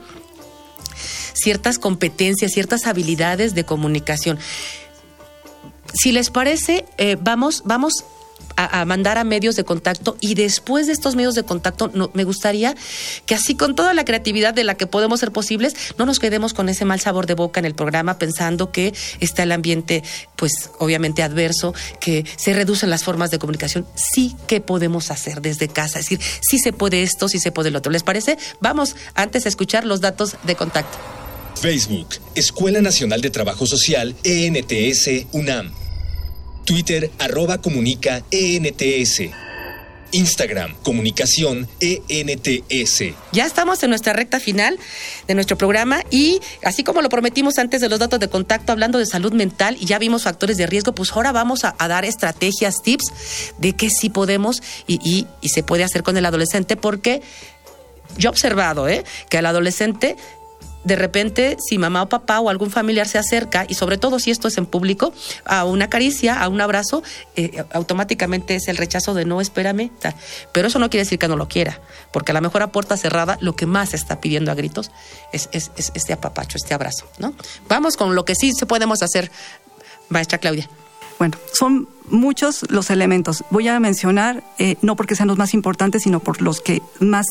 ciertas 1.34 1.78
competencias, 1.78 2.52
ciertas 2.52 2.86
habilidades 2.86 3.54
de 3.54 3.64
comunicación. 3.64 4.38
Si 5.92 6.12
les 6.12 6.30
parece, 6.30 6.84
eh, 6.98 7.16
vamos, 7.20 7.62
vamos 7.64 8.04
a, 8.56 8.84
mandar 8.84 9.18
a 9.18 9.24
medios 9.24 9.56
de 9.56 9.64
contacto 9.64 10.16
y 10.20 10.34
después 10.34 10.86
de 10.86 10.92
estos 10.92 11.16
medios 11.16 11.34
de 11.34 11.42
contacto 11.42 11.90
me 12.12 12.24
gustaría 12.24 12.74
que 13.26 13.34
así 13.34 13.54
con 13.54 13.74
toda 13.74 13.94
la 13.94 14.04
creatividad 14.04 14.54
de 14.54 14.64
la 14.64 14.74
que 14.74 14.86
podemos 14.86 15.20
ser 15.20 15.32
posibles, 15.32 15.74
no 15.98 16.06
nos 16.06 16.18
quedemos 16.18 16.54
con 16.54 16.68
ese 16.68 16.84
mal 16.84 17.00
sabor 17.00 17.26
de 17.26 17.34
boca 17.34 17.60
en 17.60 17.66
el 17.66 17.74
programa 17.74 18.18
pensando 18.18 18.72
que 18.72 18.92
está 19.20 19.42
el 19.42 19.52
ambiente 19.52 20.02
pues 20.36 20.70
obviamente 20.78 21.22
adverso, 21.22 21.74
que 22.00 22.24
se 22.36 22.52
reducen 22.52 22.90
las 22.90 23.04
formas 23.04 23.30
de 23.30 23.38
comunicación. 23.38 23.86
Sí 23.94 24.34
que 24.46 24.60
podemos 24.60 25.10
hacer 25.10 25.40
desde 25.40 25.68
casa, 25.68 25.98
es 25.98 26.06
decir, 26.06 26.20
sí 26.40 26.58
se 26.58 26.72
puede 26.72 27.02
esto, 27.02 27.28
sí 27.28 27.38
se 27.38 27.52
puede 27.52 27.70
lo 27.70 27.78
otro. 27.78 27.92
¿Les 27.92 28.02
parece? 28.02 28.38
Vamos 28.60 28.96
antes 29.14 29.46
a 29.46 29.48
escuchar 29.48 29.84
los 29.84 30.00
datos 30.00 30.36
de 30.44 30.56
contacto. 30.56 30.98
Facebook, 31.60 32.08
Escuela 32.34 32.80
Nacional 32.80 33.20
de 33.20 33.30
Trabajo 33.30 33.66
Social, 33.66 34.14
ENTS, 34.24 35.26
UNAM. 35.32 35.72
Twitter, 36.64 37.10
arroba 37.18 37.60
comunica 37.60 38.22
ENTS. 38.30 39.22
Instagram, 40.12 40.74
comunicación 40.82 41.68
ENTS. 41.80 43.14
Ya 43.32 43.46
estamos 43.46 43.82
en 43.82 43.90
nuestra 43.90 44.12
recta 44.12 44.40
final 44.40 44.78
de 45.26 45.34
nuestro 45.34 45.56
programa 45.56 46.02
y 46.10 46.40
así 46.64 46.82
como 46.82 47.02
lo 47.02 47.08
prometimos 47.08 47.58
antes 47.58 47.80
de 47.80 47.88
los 47.88 47.98
datos 47.98 48.18
de 48.20 48.28
contacto 48.28 48.72
hablando 48.72 48.98
de 48.98 49.06
salud 49.06 49.32
mental 49.32 49.76
y 49.78 49.86
ya 49.86 49.98
vimos 49.98 50.24
factores 50.24 50.56
de 50.56 50.66
riesgo, 50.66 50.94
pues 50.94 51.12
ahora 51.12 51.32
vamos 51.32 51.64
a, 51.64 51.74
dar 51.88 52.04
estrategias, 52.04 52.82
tips 52.82 53.04
de 53.58 53.74
qué 53.74 53.88
sí 53.90 54.10
podemos 54.10 54.62
y, 54.86 55.26
y, 55.40 55.48
se 55.48 55.62
puede 55.62 55.84
hacer 55.84 56.02
con 56.02 56.16
el 56.16 56.26
adolescente 56.26 56.76
porque 56.76 57.22
yo 58.16 58.28
he 58.28 58.30
observado 58.30 58.88
¿eh? 58.88 59.04
que 59.28 59.38
al 59.38 59.46
adolescente 59.46 60.16
de 60.84 60.96
repente, 60.96 61.56
si 61.60 61.78
mamá 61.78 62.02
o 62.02 62.08
papá 62.08 62.40
o 62.40 62.48
algún 62.48 62.70
familiar 62.70 63.06
se 63.06 63.18
acerca, 63.18 63.66
y 63.68 63.74
sobre 63.74 63.98
todo 63.98 64.18
si 64.18 64.30
esto 64.30 64.48
es 64.48 64.56
en 64.56 64.66
público, 64.66 65.12
a 65.44 65.64
una 65.64 65.90
caricia, 65.90 66.40
a 66.40 66.48
un 66.48 66.60
abrazo, 66.60 67.02
eh, 67.36 67.64
automáticamente 67.72 68.54
es 68.54 68.68
el 68.68 68.76
rechazo 68.76 69.14
de 69.14 69.24
no, 69.24 69.40
espérame. 69.40 69.90
Pero 70.52 70.68
eso 70.68 70.78
no 70.78 70.88
quiere 70.88 71.04
decir 71.04 71.18
que 71.18 71.28
no 71.28 71.36
lo 71.36 71.48
quiera, 71.48 71.80
porque 72.12 72.32
a 72.32 72.34
lo 72.34 72.40
mejor 72.40 72.62
a 72.62 72.72
puerta 72.72 72.96
cerrada 72.96 73.36
lo 73.40 73.54
que 73.54 73.66
más 73.66 73.94
está 73.94 74.20
pidiendo 74.20 74.50
a 74.50 74.54
gritos 74.54 74.90
es, 75.32 75.48
es, 75.52 75.70
es 75.76 75.92
este 75.94 76.12
apapacho, 76.12 76.56
este 76.56 76.74
abrazo. 76.74 77.06
¿no? 77.18 77.34
Vamos 77.68 77.96
con 77.96 78.14
lo 78.14 78.24
que 78.24 78.34
sí 78.34 78.52
se 78.52 78.66
podemos 78.66 79.02
hacer, 79.02 79.30
maestra 80.08 80.38
Claudia. 80.38 80.68
Bueno, 81.18 81.36
son 81.52 81.86
muchos 82.08 82.64
los 82.70 82.88
elementos. 82.88 83.44
Voy 83.50 83.68
a 83.68 83.78
mencionar, 83.78 84.42
eh, 84.58 84.76
no 84.80 84.96
porque 84.96 85.14
sean 85.14 85.28
los 85.28 85.36
más 85.36 85.52
importantes, 85.52 86.04
sino 86.04 86.20
por 86.20 86.40
los 86.40 86.62
que 86.62 86.80
más 86.98 87.26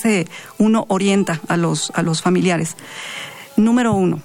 uno 0.59 0.85
orienta 0.89 1.41
a 1.47 1.57
los, 1.57 1.91
a 1.95 2.03
los 2.03 2.21
familiares. 2.21 2.75
Número 3.59 3.93
uno, 3.93 4.21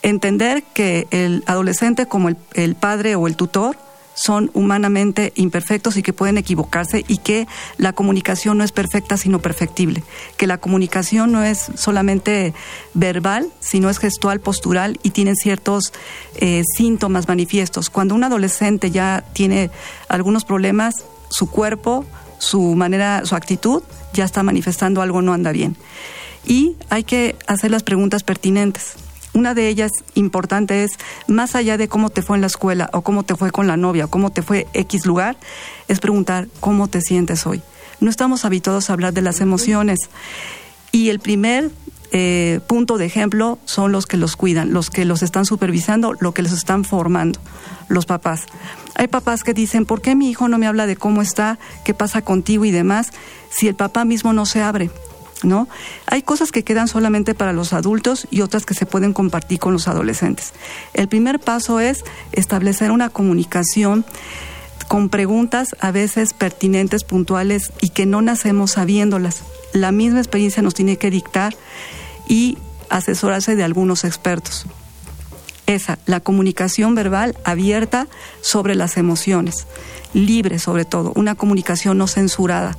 entender 0.00 0.62
que 0.62 1.08
el 1.10 1.42
adolescente 1.48 2.06
como 2.06 2.28
el, 2.28 2.74
padre 2.76 3.16
o 3.16 3.26
el 3.26 3.34
tutor 3.34 3.76
son 4.14 4.48
humanamente 4.54 5.32
imperfectos 5.34 5.96
y 5.96 6.04
que 6.04 6.12
pueden 6.12 6.38
equivocarse 6.38 7.04
y 7.08 7.18
que 7.18 7.48
la 7.78 7.92
comunicación 7.92 8.58
no 8.58 8.64
es 8.64 8.70
perfecta 8.70 9.16
sino 9.16 9.40
perfectible, 9.40 10.04
que 10.36 10.46
la 10.46 10.58
comunicación 10.58 11.32
no 11.32 11.42
es 11.42 11.66
solamente 11.74 12.54
verbal, 12.94 13.48
sino 13.58 13.90
es 13.90 13.98
gestual, 13.98 14.38
postural 14.38 15.00
y 15.02 15.10
tienen 15.10 15.34
ciertos 15.34 15.92
eh, 16.36 16.62
síntomas 16.76 17.26
manifiestos. 17.26 17.90
Cuando 17.90 18.14
un 18.14 18.22
adolescente 18.22 18.92
ya 18.92 19.24
tiene 19.32 19.72
algunos 20.08 20.44
problemas, 20.44 21.02
su 21.28 21.50
cuerpo, 21.50 22.04
su 22.38 22.76
manera, 22.76 23.22
su 23.24 23.34
actitud 23.34 23.82
ya 24.12 24.24
está 24.24 24.44
manifestando 24.44 25.02
algo 25.02 25.22
no 25.22 25.32
anda 25.32 25.50
bien 25.50 25.76
y 26.46 26.76
hay 26.88 27.04
que 27.04 27.36
hacer 27.46 27.70
las 27.70 27.82
preguntas 27.82 28.22
pertinentes. 28.22 28.94
Una 29.32 29.54
de 29.54 29.68
ellas 29.68 29.92
importante 30.14 30.82
es, 30.82 30.92
más 31.28 31.54
allá 31.54 31.76
de 31.76 31.88
cómo 31.88 32.10
te 32.10 32.22
fue 32.22 32.36
en 32.36 32.40
la 32.40 32.48
escuela 32.48 32.90
o 32.92 33.02
cómo 33.02 33.22
te 33.22 33.36
fue 33.36 33.52
con 33.52 33.68
la 33.68 33.76
novia 33.76 34.06
o 34.06 34.08
cómo 34.08 34.30
te 34.30 34.42
fue 34.42 34.66
X 34.72 35.06
lugar, 35.06 35.36
es 35.86 36.00
preguntar 36.00 36.48
cómo 36.58 36.88
te 36.88 37.00
sientes 37.00 37.46
hoy. 37.46 37.62
No 38.00 38.10
estamos 38.10 38.44
habituados 38.44 38.90
a 38.90 38.94
hablar 38.94 39.12
de 39.12 39.22
las 39.22 39.40
emociones. 39.40 40.10
Y 40.90 41.10
el 41.10 41.20
primer 41.20 41.70
eh, 42.12 42.58
punto 42.66 42.98
de 42.98 43.06
ejemplo 43.06 43.60
son 43.66 43.92
los 43.92 44.06
que 44.06 44.16
los 44.16 44.34
cuidan, 44.34 44.72
los 44.72 44.90
que 44.90 45.04
los 45.04 45.22
están 45.22 45.44
supervisando, 45.44 46.14
los 46.18 46.34
que 46.34 46.42
los 46.42 46.52
están 46.52 46.84
formando, 46.84 47.38
los 47.88 48.06
papás. 48.06 48.46
Hay 48.96 49.06
papás 49.06 49.44
que 49.44 49.54
dicen, 49.54 49.86
¿por 49.86 50.00
qué 50.00 50.16
mi 50.16 50.28
hijo 50.28 50.48
no 50.48 50.58
me 50.58 50.66
habla 50.66 50.86
de 50.86 50.96
cómo 50.96 51.22
está, 51.22 51.60
qué 51.84 51.94
pasa 51.94 52.22
contigo 52.22 52.64
y 52.64 52.72
demás, 52.72 53.10
si 53.50 53.68
el 53.68 53.76
papá 53.76 54.04
mismo 54.04 54.32
no 54.32 54.44
se 54.44 54.60
abre? 54.60 54.90
¿No? 55.44 55.68
Hay 56.06 56.22
cosas 56.22 56.52
que 56.52 56.64
quedan 56.64 56.88
solamente 56.88 57.34
para 57.34 57.52
los 57.52 57.72
adultos 57.72 58.26
y 58.30 58.40
otras 58.42 58.66
que 58.66 58.74
se 58.74 58.86
pueden 58.86 59.12
compartir 59.12 59.58
con 59.58 59.72
los 59.72 59.88
adolescentes. 59.88 60.52
El 60.94 61.08
primer 61.08 61.40
paso 61.40 61.80
es 61.80 62.04
establecer 62.32 62.90
una 62.90 63.08
comunicación 63.08 64.04
con 64.88 65.08
preguntas 65.08 65.76
a 65.80 65.92
veces 65.92 66.34
pertinentes, 66.34 67.04
puntuales 67.04 67.72
y 67.80 67.90
que 67.90 68.06
no 68.06 68.22
nacemos 68.22 68.72
sabiéndolas. 68.72 69.42
La 69.72 69.92
misma 69.92 70.18
experiencia 70.18 70.62
nos 70.62 70.74
tiene 70.74 70.96
que 70.96 71.10
dictar 71.10 71.54
y 72.26 72.58
asesorarse 72.88 73.54
de 73.54 73.62
algunos 73.62 74.04
expertos. 74.04 74.66
Esa, 75.66 76.00
la 76.06 76.18
comunicación 76.18 76.96
verbal 76.96 77.38
abierta 77.44 78.08
sobre 78.40 78.74
las 78.74 78.96
emociones, 78.96 79.68
libre 80.12 80.58
sobre 80.58 80.84
todo, 80.84 81.12
una 81.14 81.36
comunicación 81.36 81.96
no 81.96 82.08
censurada. 82.08 82.76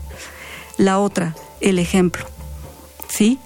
La 0.78 1.00
otra, 1.00 1.34
el 1.62 1.80
ejemplo. 1.80 2.26
¿Sí? 3.12 3.40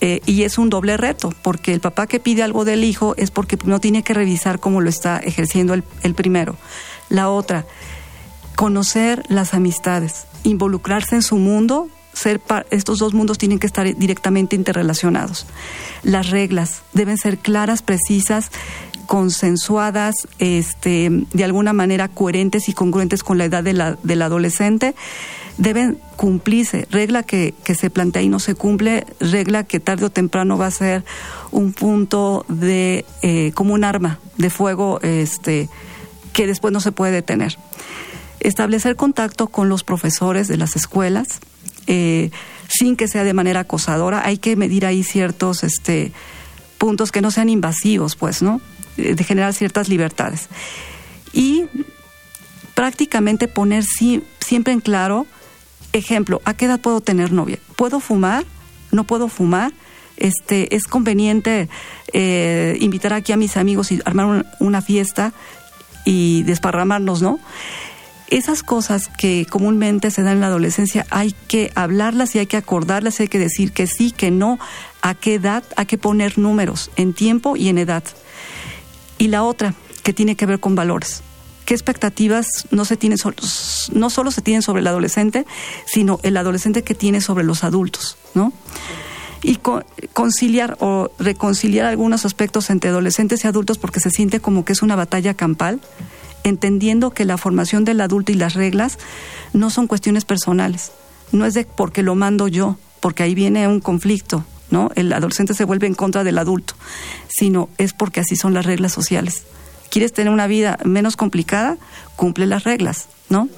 Eh, 0.00 0.20
y 0.26 0.42
es 0.42 0.58
un 0.58 0.68
doble 0.68 0.96
reto, 0.98 1.32
porque 1.42 1.72
el 1.72 1.80
papá 1.80 2.06
que 2.06 2.20
pide 2.20 2.42
algo 2.42 2.64
del 2.64 2.84
hijo 2.84 3.14
es 3.16 3.30
porque 3.30 3.56
no 3.64 3.80
tiene 3.80 4.02
que 4.02 4.12
revisar 4.12 4.60
cómo 4.60 4.80
lo 4.82 4.90
está 4.90 5.18
ejerciendo 5.18 5.72
el, 5.74 6.14
primero. 6.14 6.56
La 7.08 7.30
otra, 7.30 7.64
conocer 8.56 9.22
las 9.28 9.54
amistades, 9.54 10.26
involucrarse 10.42 11.14
en 11.14 11.22
su 11.22 11.36
mundo, 11.36 11.88
ser 12.12 12.42
estos 12.70 12.98
dos 12.98 13.14
mundos 13.14 13.38
tienen 13.38 13.58
que 13.58 13.66
estar 13.66 13.96
directamente 13.96 14.54
interrelacionados. 14.54 15.46
Las 16.02 16.30
reglas 16.30 16.82
deben 16.92 17.16
ser 17.16 17.38
claras, 17.38 17.80
precisas, 17.80 18.50
consensuadas, 19.06 20.14
este, 20.38 21.08
de 21.32 21.44
alguna 21.44 21.72
manera 21.72 22.08
coherentes 22.08 22.68
y 22.68 22.74
congruentes 22.74 23.22
con 23.22 23.38
la 23.38 23.44
edad 23.44 23.62
de 23.62 23.72
la, 23.72 23.96
del 24.02 24.22
adolescente 24.22 24.94
deben 25.58 25.98
cumplirse. 26.16 26.86
Regla 26.90 27.22
que, 27.22 27.54
se 27.74 27.90
plantea 27.90 28.22
y 28.22 28.28
no 28.28 28.38
se 28.38 28.54
cumple, 28.54 29.06
regla 29.20 29.64
que 29.64 29.80
tarde 29.80 30.06
o 30.06 30.10
temprano 30.10 30.58
va 30.58 30.66
a 30.66 30.70
ser 30.70 31.04
un 31.50 31.72
punto 31.72 32.44
de, 32.48 33.04
eh, 33.22 33.52
como 33.54 33.74
un 33.74 33.84
arma 33.84 34.18
de 34.36 34.50
fuego 34.50 35.00
este, 35.02 35.68
que 36.32 36.46
después 36.46 36.72
no 36.72 36.80
se 36.80 36.92
puede 36.92 37.12
detener. 37.12 37.56
Establecer 38.40 38.96
contacto 38.96 39.48
con 39.48 39.68
los 39.68 39.82
profesores 39.82 40.48
de 40.48 40.56
las 40.56 40.76
escuelas, 40.76 41.40
eh, 41.86 42.30
sin 42.68 42.96
que 42.96 43.08
sea 43.08 43.24
de 43.24 43.32
manera 43.32 43.60
acosadora, 43.60 44.24
hay 44.26 44.38
que 44.38 44.56
medir 44.56 44.86
ahí 44.86 45.02
ciertos 45.02 45.64
este, 45.64 46.12
puntos 46.78 47.12
que 47.12 47.22
no 47.22 47.30
sean 47.30 47.48
invasivos, 47.48 48.16
pues, 48.16 48.42
¿no? 48.42 48.60
De 48.96 49.22
generar 49.24 49.54
ciertas 49.54 49.88
libertades. 49.88 50.48
Y 51.32 51.64
prácticamente 52.74 53.48
poner 53.48 53.84
siempre 53.84 54.72
en 54.72 54.80
claro 54.80 55.26
Ejemplo, 55.96 56.42
¿a 56.44 56.52
qué 56.52 56.66
edad 56.66 56.78
puedo 56.78 57.00
tener 57.00 57.32
novia? 57.32 57.58
¿Puedo 57.74 58.00
fumar? 58.00 58.44
¿No 58.92 59.04
puedo 59.04 59.28
fumar? 59.28 59.72
Este, 60.18 60.74
es 60.76 60.84
conveniente 60.84 61.70
eh, 62.12 62.76
invitar 62.80 63.14
aquí 63.14 63.32
a 63.32 63.38
mis 63.38 63.56
amigos 63.56 63.92
y 63.92 64.02
armar 64.04 64.44
una 64.60 64.82
fiesta 64.82 65.32
y 66.04 66.42
desparramarnos, 66.42 67.22
¿no? 67.22 67.40
Esas 68.28 68.62
cosas 68.62 69.08
que 69.08 69.46
comúnmente 69.48 70.10
se 70.10 70.22
dan 70.22 70.34
en 70.34 70.40
la 70.40 70.48
adolescencia 70.48 71.06
hay 71.08 71.34
que 71.48 71.72
hablarlas 71.74 72.34
y 72.34 72.40
hay 72.40 72.46
que 72.46 72.58
acordarlas 72.58 73.20
hay 73.20 73.28
que 73.28 73.38
decir 73.38 73.72
que 73.72 73.86
sí, 73.86 74.10
que 74.10 74.30
no, 74.30 74.58
a 75.00 75.14
qué 75.14 75.34
edad, 75.34 75.64
hay 75.76 75.86
que 75.86 75.96
poner 75.96 76.36
números 76.36 76.90
en 76.96 77.14
tiempo 77.14 77.56
y 77.56 77.68
en 77.68 77.78
edad. 77.78 78.04
Y 79.16 79.28
la 79.28 79.44
otra, 79.44 79.72
que 80.02 80.12
tiene 80.12 80.36
que 80.36 80.44
ver 80.44 80.60
con 80.60 80.74
valores 80.74 81.22
qué 81.66 81.74
expectativas 81.74 82.46
no 82.70 82.86
se 82.86 82.96
tienen 82.96 83.18
no 83.92 84.10
solo 84.10 84.30
se 84.30 84.40
tienen 84.40 84.62
sobre 84.62 84.80
el 84.80 84.86
adolescente, 84.86 85.44
sino 85.84 86.18
el 86.22 86.36
adolescente 86.38 86.82
que 86.82 86.94
tiene 86.94 87.20
sobre 87.20 87.44
los 87.44 87.64
adultos, 87.64 88.16
¿no? 88.34 88.52
Y 89.42 89.58
conciliar 90.12 90.76
o 90.80 91.10
reconciliar 91.18 91.86
algunos 91.86 92.24
aspectos 92.24 92.70
entre 92.70 92.90
adolescentes 92.90 93.44
y 93.44 93.48
adultos 93.48 93.78
porque 93.78 94.00
se 94.00 94.10
siente 94.10 94.40
como 94.40 94.64
que 94.64 94.72
es 94.72 94.80
una 94.80 94.96
batalla 94.96 95.34
campal, 95.34 95.80
entendiendo 96.44 97.10
que 97.10 97.24
la 97.24 97.36
formación 97.36 97.84
del 97.84 98.00
adulto 98.00 98.32
y 98.32 98.36
las 98.36 98.54
reglas 98.54 98.98
no 99.52 99.68
son 99.70 99.88
cuestiones 99.88 100.24
personales, 100.24 100.92
no 101.32 101.44
es 101.44 101.54
de 101.54 101.64
porque 101.64 102.02
lo 102.02 102.14
mando 102.14 102.48
yo, 102.48 102.78
porque 103.00 103.24
ahí 103.24 103.34
viene 103.34 103.66
un 103.68 103.80
conflicto, 103.80 104.44
¿no? 104.70 104.90
El 104.94 105.12
adolescente 105.12 105.52
se 105.54 105.64
vuelve 105.64 105.88
en 105.88 105.94
contra 105.94 106.22
del 106.22 106.38
adulto, 106.38 106.74
sino 107.28 107.68
es 107.76 107.92
porque 107.92 108.20
así 108.20 108.36
son 108.36 108.54
las 108.54 108.64
reglas 108.64 108.92
sociales 108.92 109.42
quieres 109.96 110.12
tener 110.12 110.30
una 110.30 110.46
vida 110.46 110.78
menos 110.84 111.16
complicada, 111.16 111.78
cumple 112.16 112.44
las 112.44 112.64
reglas, 112.64 113.08
¿no? 113.30 113.48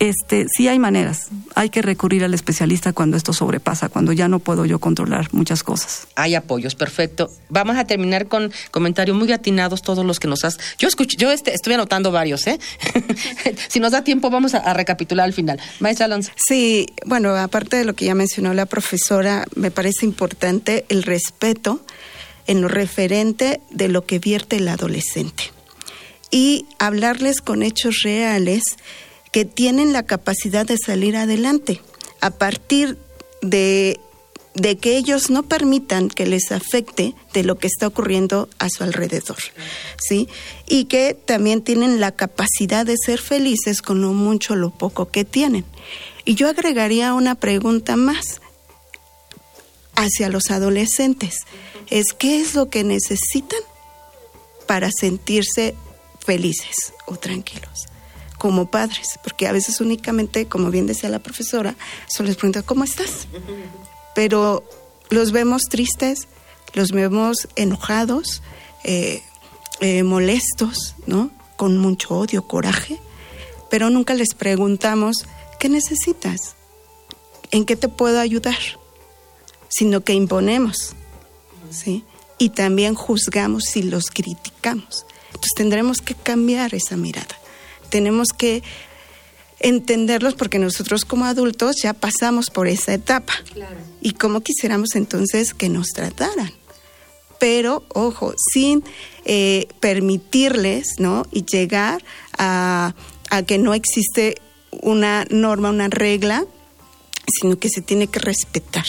Este, 0.00 0.46
sí 0.48 0.66
hay 0.66 0.80
maneras. 0.80 1.28
Hay 1.54 1.70
que 1.70 1.82
recurrir 1.82 2.24
al 2.24 2.34
especialista 2.34 2.92
cuando 2.92 3.16
esto 3.16 3.32
sobrepasa, 3.32 3.88
cuando 3.88 4.12
ya 4.12 4.26
no 4.26 4.40
puedo 4.40 4.64
yo 4.64 4.80
controlar 4.80 5.28
muchas 5.30 5.62
cosas. 5.62 6.08
Hay 6.16 6.34
apoyos, 6.34 6.74
perfecto. 6.74 7.30
Vamos 7.48 7.76
a 7.76 7.84
terminar 7.84 8.26
con 8.26 8.52
comentarios 8.72 9.16
muy 9.16 9.30
atinados 9.30 9.82
todos 9.82 10.04
los 10.04 10.18
que 10.18 10.26
nos 10.26 10.44
has. 10.44 10.58
Yo 10.78 10.88
escuché, 10.88 11.16
yo 11.16 11.30
este, 11.30 11.54
estoy 11.54 11.74
anotando 11.74 12.10
varios, 12.10 12.44
¿eh? 12.48 12.58
si 13.68 13.78
nos 13.78 13.92
da 13.92 14.02
tiempo 14.02 14.30
vamos 14.30 14.52
a, 14.54 14.58
a, 14.58 14.74
recapitular 14.74 15.24
al 15.24 15.32
final. 15.32 15.60
Maestra 15.78 16.06
Alonso. 16.06 16.32
Sí, 16.34 16.88
bueno, 17.04 17.36
aparte 17.36 17.76
de 17.76 17.84
lo 17.84 17.94
que 17.94 18.06
ya 18.06 18.16
mencionó 18.16 18.52
la 18.52 18.66
profesora, 18.66 19.44
me 19.54 19.70
parece 19.70 20.06
importante 20.06 20.84
el 20.88 21.04
respeto 21.04 21.82
en 22.46 22.62
lo 22.62 22.68
referente 22.68 23.60
de 23.70 23.88
lo 23.88 24.06
que 24.06 24.18
vierte 24.18 24.56
el 24.56 24.68
adolescente 24.68 25.56
y 26.30 26.66
hablarles 26.78 27.40
con 27.40 27.62
hechos 27.62 28.02
reales 28.02 28.62
que 29.32 29.44
tienen 29.44 29.92
la 29.92 30.04
capacidad 30.04 30.66
de 30.66 30.78
salir 30.78 31.16
adelante 31.16 31.80
a 32.20 32.30
partir 32.30 32.98
de, 33.42 34.00
de, 34.54 34.78
que 34.78 34.96
ellos 34.96 35.30
no 35.30 35.42
permitan 35.44 36.08
que 36.08 36.26
les 36.26 36.52
afecte 36.52 37.14
de 37.32 37.44
lo 37.44 37.58
que 37.58 37.66
está 37.66 37.86
ocurriendo 37.86 38.48
a 38.58 38.68
su 38.70 38.82
alrededor, 38.82 39.36
¿sí? 39.98 40.28
Y 40.66 40.86
que 40.86 41.14
también 41.14 41.62
tienen 41.62 42.00
la 42.00 42.12
capacidad 42.12 42.86
de 42.86 42.96
ser 42.96 43.20
felices 43.20 43.82
con 43.82 44.00
lo 44.00 44.12
mucho 44.12 44.54
o 44.54 44.56
lo 44.56 44.70
poco 44.70 45.10
que 45.10 45.24
tienen. 45.24 45.64
Y 46.24 46.34
yo 46.34 46.48
agregaría 46.48 47.14
una 47.14 47.34
pregunta 47.34 47.96
más 47.96 48.40
hacia 49.96 50.28
los 50.28 50.50
adolescentes 50.50 51.40
es 51.88 52.12
qué 52.12 52.40
es 52.40 52.54
lo 52.54 52.68
que 52.68 52.84
necesitan 52.84 53.60
para 54.66 54.90
sentirse 54.90 55.74
felices 56.20 56.92
o 57.06 57.16
tranquilos 57.16 57.86
como 58.38 58.70
padres, 58.70 59.18
porque 59.22 59.46
a 59.46 59.52
veces 59.52 59.80
únicamente, 59.80 60.46
como 60.46 60.70
bien 60.70 60.86
decía 60.86 61.08
la 61.08 61.20
profesora, 61.20 61.74
solo 62.06 62.28
les 62.28 62.36
pregunta, 62.36 62.62
¿cómo 62.62 62.84
estás? 62.84 63.26
Pero 64.14 64.62
los 65.08 65.32
vemos 65.32 65.62
tristes, 65.70 66.28
los 66.74 66.92
vemos 66.92 67.48
enojados, 67.56 68.42
eh, 68.84 69.22
eh, 69.80 70.02
molestos, 70.02 70.94
¿no? 71.06 71.30
Con 71.56 71.78
mucho 71.78 72.14
odio, 72.14 72.46
coraje, 72.46 73.00
pero 73.70 73.88
nunca 73.88 74.14
les 74.14 74.34
preguntamos, 74.34 75.24
¿qué 75.58 75.68
necesitas? 75.68 76.56
¿En 77.50 77.64
qué 77.64 77.76
te 77.76 77.88
puedo 77.88 78.20
ayudar? 78.20 78.58
Sino 79.76 80.02
que 80.02 80.14
imponemos, 80.14 80.94
¿sí? 81.70 82.04
Y 82.38 82.50
también 82.50 82.94
juzgamos 82.94 83.76
y 83.76 83.82
los 83.82 84.10
criticamos. 84.10 85.06
Entonces 85.28 85.52
tendremos 85.56 85.98
que 85.98 86.14
cambiar 86.14 86.74
esa 86.74 86.96
mirada. 86.96 87.36
Tenemos 87.90 88.28
que 88.28 88.62
entenderlos 89.60 90.34
porque 90.34 90.58
nosotros 90.58 91.04
como 91.04 91.24
adultos 91.24 91.76
ya 91.82 91.94
pasamos 91.94 92.50
por 92.50 92.68
esa 92.68 92.94
etapa. 92.94 93.34
Y 94.00 94.12
cómo 94.12 94.40
quisiéramos 94.40 94.94
entonces 94.94 95.54
que 95.54 95.68
nos 95.68 95.88
trataran. 95.88 96.52
Pero, 97.38 97.84
ojo, 97.88 98.34
sin 98.52 98.82
eh, 99.24 99.68
permitirles, 99.80 100.98
¿no? 100.98 101.26
Y 101.30 101.44
llegar 101.44 102.02
a, 102.38 102.94
que 103.46 103.58
no 103.58 103.74
existe 103.74 104.40
una 104.70 105.26
norma, 105.30 105.70
una 105.70 105.88
regla, 105.88 106.46
sino 107.40 107.58
que 107.58 107.68
se 107.68 107.82
tiene 107.82 108.06
que 108.06 108.20
respetar. 108.20 108.86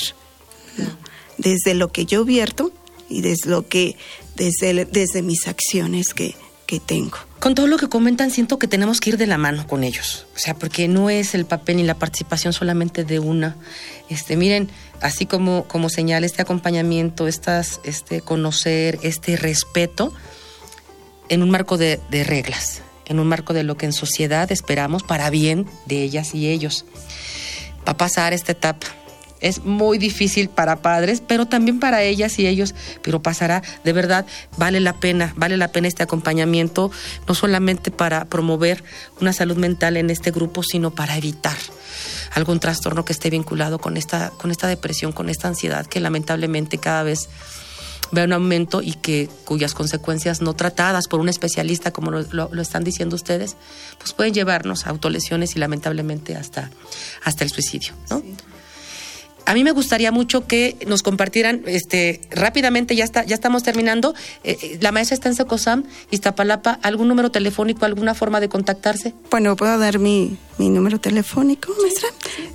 Desde 1.37 1.73
lo 1.73 1.91
que 1.91 2.05
yo 2.05 2.25
vierto 2.25 2.71
y 3.09 3.21
desde 3.21 3.49
lo 3.49 3.67
que, 3.67 3.95
desde, 4.35 4.85
desde 4.85 5.21
mis 5.21 5.47
acciones 5.47 6.13
que, 6.13 6.35
que 6.67 6.79
tengo. 6.79 7.17
Con 7.39 7.55
todo 7.55 7.67
lo 7.67 7.77
que 7.77 7.87
comentan, 7.87 8.29
siento 8.29 8.59
que 8.59 8.67
tenemos 8.67 8.99
que 8.99 9.11
ir 9.11 9.17
de 9.17 9.25
la 9.25 9.37
mano 9.37 9.65
con 9.65 9.83
ellos. 9.83 10.27
O 10.35 10.39
sea, 10.39 10.53
porque 10.55 10.87
no 10.87 11.09
es 11.09 11.33
el 11.33 11.45
papel 11.45 11.77
ni 11.77 11.83
la 11.83 11.95
participación 11.95 12.51
solamente 12.51 13.03
de 13.03 13.19
una. 13.19 13.55
Este, 14.09 14.35
miren, 14.35 14.69
así 15.01 15.25
como, 15.25 15.63
como 15.67 15.89
señala 15.89 16.25
este 16.25 16.41
acompañamiento, 16.41 17.27
estas, 17.27 17.79
este 17.83 18.21
conocer, 18.21 18.99
este 19.01 19.37
respeto, 19.37 20.13
en 21.29 21.43
un 21.43 21.49
marco 21.49 21.77
de, 21.77 21.99
de 22.09 22.23
reglas, 22.23 22.81
en 23.05 23.19
un 23.19 23.27
marco 23.27 23.53
de 23.53 23.63
lo 23.63 23.77
que 23.77 23.85
en 23.85 23.93
sociedad 23.93 24.51
esperamos 24.51 25.03
para 25.03 25.29
bien 25.29 25.67
de 25.85 26.03
ellas 26.03 26.33
y 26.33 26.47
ellos. 26.47 26.85
Va 27.87 27.93
a 27.93 27.97
pasar 27.97 28.33
esta 28.33 28.51
etapa 28.51 28.96
es 29.39 29.63
muy 29.63 29.97
difícil 29.97 30.49
para 30.49 30.81
padres, 30.81 31.21
pero 31.25 31.45
también 31.45 31.79
para 31.79 32.03
ellas 32.03 32.39
y 32.39 32.47
ellos, 32.47 32.73
pero 33.01 33.21
pasará, 33.21 33.61
de 33.83 33.93
verdad, 33.93 34.25
vale 34.57 34.79
la 34.79 34.93
pena, 34.93 35.33
vale 35.35 35.57
la 35.57 35.69
pena 35.69 35.87
este 35.87 36.03
acompañamiento, 36.03 36.91
no 37.27 37.35
solamente 37.35 37.91
para 37.91 38.25
promover 38.25 38.83
una 39.21 39.33
salud 39.33 39.57
mental 39.57 39.97
en 39.97 40.09
este 40.09 40.31
grupo, 40.31 40.63
sino 40.63 40.91
para 40.91 41.17
evitar 41.17 41.57
algún 42.33 42.59
trastorno 42.59 43.05
que 43.05 43.13
esté 43.13 43.29
vinculado 43.29 43.79
con 43.79 43.97
esta, 43.97 44.31
con 44.31 44.51
esta 44.51 44.67
depresión, 44.67 45.11
con 45.11 45.29
esta 45.29 45.47
ansiedad 45.47 45.85
que 45.85 45.99
lamentablemente 45.99 46.77
cada 46.77 47.03
vez 47.03 47.29
ve 48.11 48.23
un 48.23 48.33
aumento 48.33 48.81
y 48.81 48.93
que 48.93 49.29
cuyas 49.45 49.73
consecuencias 49.73 50.41
no 50.41 50.53
tratadas 50.53 51.07
por 51.07 51.19
un 51.19 51.29
especialista, 51.29 51.91
como 51.91 52.11
lo, 52.11 52.61
están 52.61 52.83
diciendo 52.83 53.15
ustedes, 53.15 53.55
pues 53.97 54.13
pueden 54.13 54.33
llevarnos 54.33 54.85
a 54.85 54.91
autolesiones 54.91 55.55
y 55.55 55.59
lamentablemente 55.59 56.35
hasta, 56.35 56.71
hasta 57.23 57.43
el 57.43 57.49
suicidio, 57.49 57.93
¿no? 58.09 58.23
A 59.47 59.53
mí 59.53 59.63
me 59.63 59.71
gustaría 59.71 60.11
mucho 60.11 60.45
que 60.45 60.75
nos 60.87 61.03
compartieran, 61.03 61.61
este, 61.67 62.19
rápidamente, 62.29 62.97
ya 62.97 63.05
está, 63.05 63.23
ya 63.23 63.33
estamos 63.33 63.63
terminando. 63.63 64.13
Eh, 64.43 64.57
eh, 64.61 64.77
la 64.81 64.91
maestra 64.91 65.13
está 65.15 65.29
en 65.29 65.35
Secosam, 65.35 65.85
Iztapalapa, 66.11 66.79
¿algún 66.83 67.07
número 67.07 67.31
telefónico, 67.31 67.85
alguna 67.85 68.13
forma 68.13 68.41
de 68.41 68.49
contactarse? 68.49 69.13
Bueno, 69.31 69.55
puedo 69.55 69.77
dar 69.79 69.99
mi, 69.99 70.37
mi 70.57 70.67
número 70.67 70.99
telefónico, 70.99 71.73
maestra. 71.81 72.09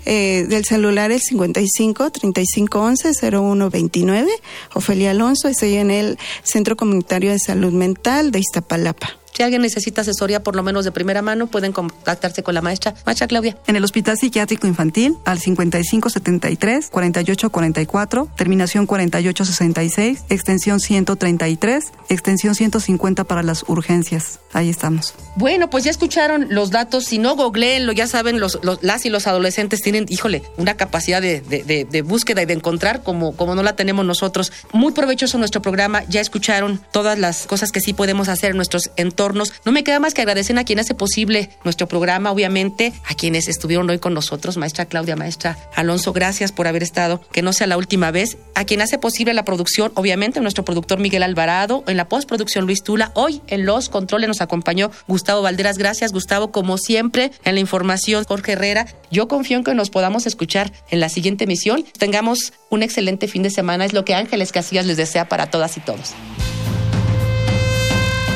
Eh, 0.04 0.44
del 0.50 0.66
celular 0.66 1.12
es 1.12 1.22
55 1.28 2.10
35 2.10 2.78
11 2.78 3.14
0129. 3.14 4.30
Ofelia 4.74 5.12
Alonso, 5.12 5.48
estoy 5.48 5.76
en 5.76 5.90
el 5.90 6.18
Centro 6.42 6.76
Comunitario 6.76 7.30
de 7.30 7.38
Salud 7.38 7.72
Mental 7.72 8.32
de 8.32 8.40
Iztapalapa. 8.40 9.21
Si 9.32 9.42
alguien 9.42 9.62
necesita 9.62 10.02
asesoría, 10.02 10.42
por 10.42 10.56
lo 10.56 10.62
menos 10.62 10.84
de 10.84 10.92
primera 10.92 11.22
mano, 11.22 11.46
pueden 11.46 11.72
contactarse 11.72 12.42
con 12.42 12.52
la 12.54 12.60
maestra. 12.60 12.92
Maestra 13.06 13.26
Claudia. 13.26 13.56
En 13.66 13.76
el 13.76 13.84
Hospital 13.84 14.18
Psiquiátrico 14.18 14.66
Infantil, 14.66 15.16
al 15.24 15.40
5573-4844, 15.40 18.28
terminación 18.36 18.84
4866, 18.86 20.24
extensión 20.28 20.80
133, 20.80 21.92
extensión 22.10 22.54
150 22.54 23.24
para 23.24 23.42
las 23.42 23.64
urgencias. 23.68 24.40
Ahí 24.52 24.68
estamos. 24.68 25.14
Bueno, 25.36 25.70
pues 25.70 25.84
ya 25.84 25.90
escucharon 25.90 26.48
los 26.50 26.70
datos. 26.70 27.06
Si 27.06 27.16
no, 27.18 27.34
googleenlo. 27.36 27.92
Ya 27.92 28.06
saben, 28.06 28.38
los, 28.38 28.58
las 28.82 29.06
y 29.06 29.10
los 29.10 29.26
adolescentes 29.26 29.80
tienen, 29.80 30.04
híjole, 30.10 30.42
una 30.58 30.76
capacidad 30.76 31.22
de, 31.22 31.40
de, 31.40 32.02
búsqueda 32.02 32.42
y 32.42 32.46
de 32.46 32.52
encontrar 32.52 33.02
como, 33.02 33.34
como 33.34 33.54
no 33.54 33.62
la 33.62 33.76
tenemos 33.76 34.04
nosotros. 34.04 34.52
Muy 34.72 34.92
provechoso 34.92 35.38
nuestro 35.38 35.62
programa. 35.62 36.04
Ya 36.08 36.20
escucharon 36.20 36.82
todas 36.92 37.18
las 37.18 37.46
cosas 37.46 37.72
que 37.72 37.80
sí 37.80 37.94
podemos 37.94 38.28
hacer 38.28 38.50
en 38.50 38.56
nuestros 38.56 38.90
no 39.22 39.70
me 39.72 39.84
queda 39.84 40.00
más 40.00 40.14
que 40.14 40.22
agradecer 40.22 40.58
a 40.58 40.64
quien 40.64 40.80
hace 40.80 40.94
posible 40.94 41.50
nuestro 41.62 41.86
programa, 41.86 42.32
obviamente, 42.32 42.92
a 43.08 43.14
quienes 43.14 43.46
estuvieron 43.46 43.88
hoy 43.88 44.00
con 44.00 44.14
nosotros, 44.14 44.56
maestra 44.56 44.86
Claudia, 44.86 45.14
maestra 45.14 45.56
Alonso, 45.76 46.12
gracias 46.12 46.50
por 46.50 46.66
haber 46.66 46.82
estado, 46.82 47.20
que 47.30 47.40
no 47.40 47.52
sea 47.52 47.68
la 47.68 47.76
última 47.76 48.10
vez. 48.10 48.36
A 48.56 48.64
quien 48.64 48.82
hace 48.82 48.98
posible 48.98 49.32
la 49.32 49.44
producción, 49.44 49.92
obviamente, 49.94 50.40
nuestro 50.40 50.64
productor 50.64 50.98
Miguel 50.98 51.22
Alvarado, 51.22 51.84
en 51.86 51.96
la 51.96 52.08
postproducción 52.08 52.66
Luis 52.66 52.82
Tula, 52.82 53.12
hoy 53.14 53.42
en 53.46 53.64
los 53.64 53.88
controles 53.88 54.26
nos 54.26 54.40
acompañó 54.40 54.90
Gustavo 55.06 55.42
Valderas, 55.42 55.78
gracias 55.78 56.12
Gustavo, 56.12 56.50
como 56.50 56.76
siempre, 56.76 57.30
en 57.44 57.54
la 57.54 57.60
información 57.60 58.24
Jorge 58.24 58.52
Herrera. 58.52 58.86
Yo 59.12 59.28
confío 59.28 59.56
en 59.56 59.64
que 59.64 59.74
nos 59.74 59.90
podamos 59.90 60.26
escuchar 60.26 60.72
en 60.90 60.98
la 60.98 61.08
siguiente 61.08 61.44
emisión. 61.44 61.84
Tengamos 61.96 62.52
un 62.70 62.82
excelente 62.82 63.28
fin 63.28 63.44
de 63.44 63.50
semana, 63.50 63.84
es 63.84 63.92
lo 63.92 64.04
que 64.04 64.14
Ángeles 64.14 64.50
Casillas 64.50 64.86
les 64.86 64.96
desea 64.96 65.28
para 65.28 65.48
todas 65.48 65.76
y 65.76 65.80
todos. 65.80 66.14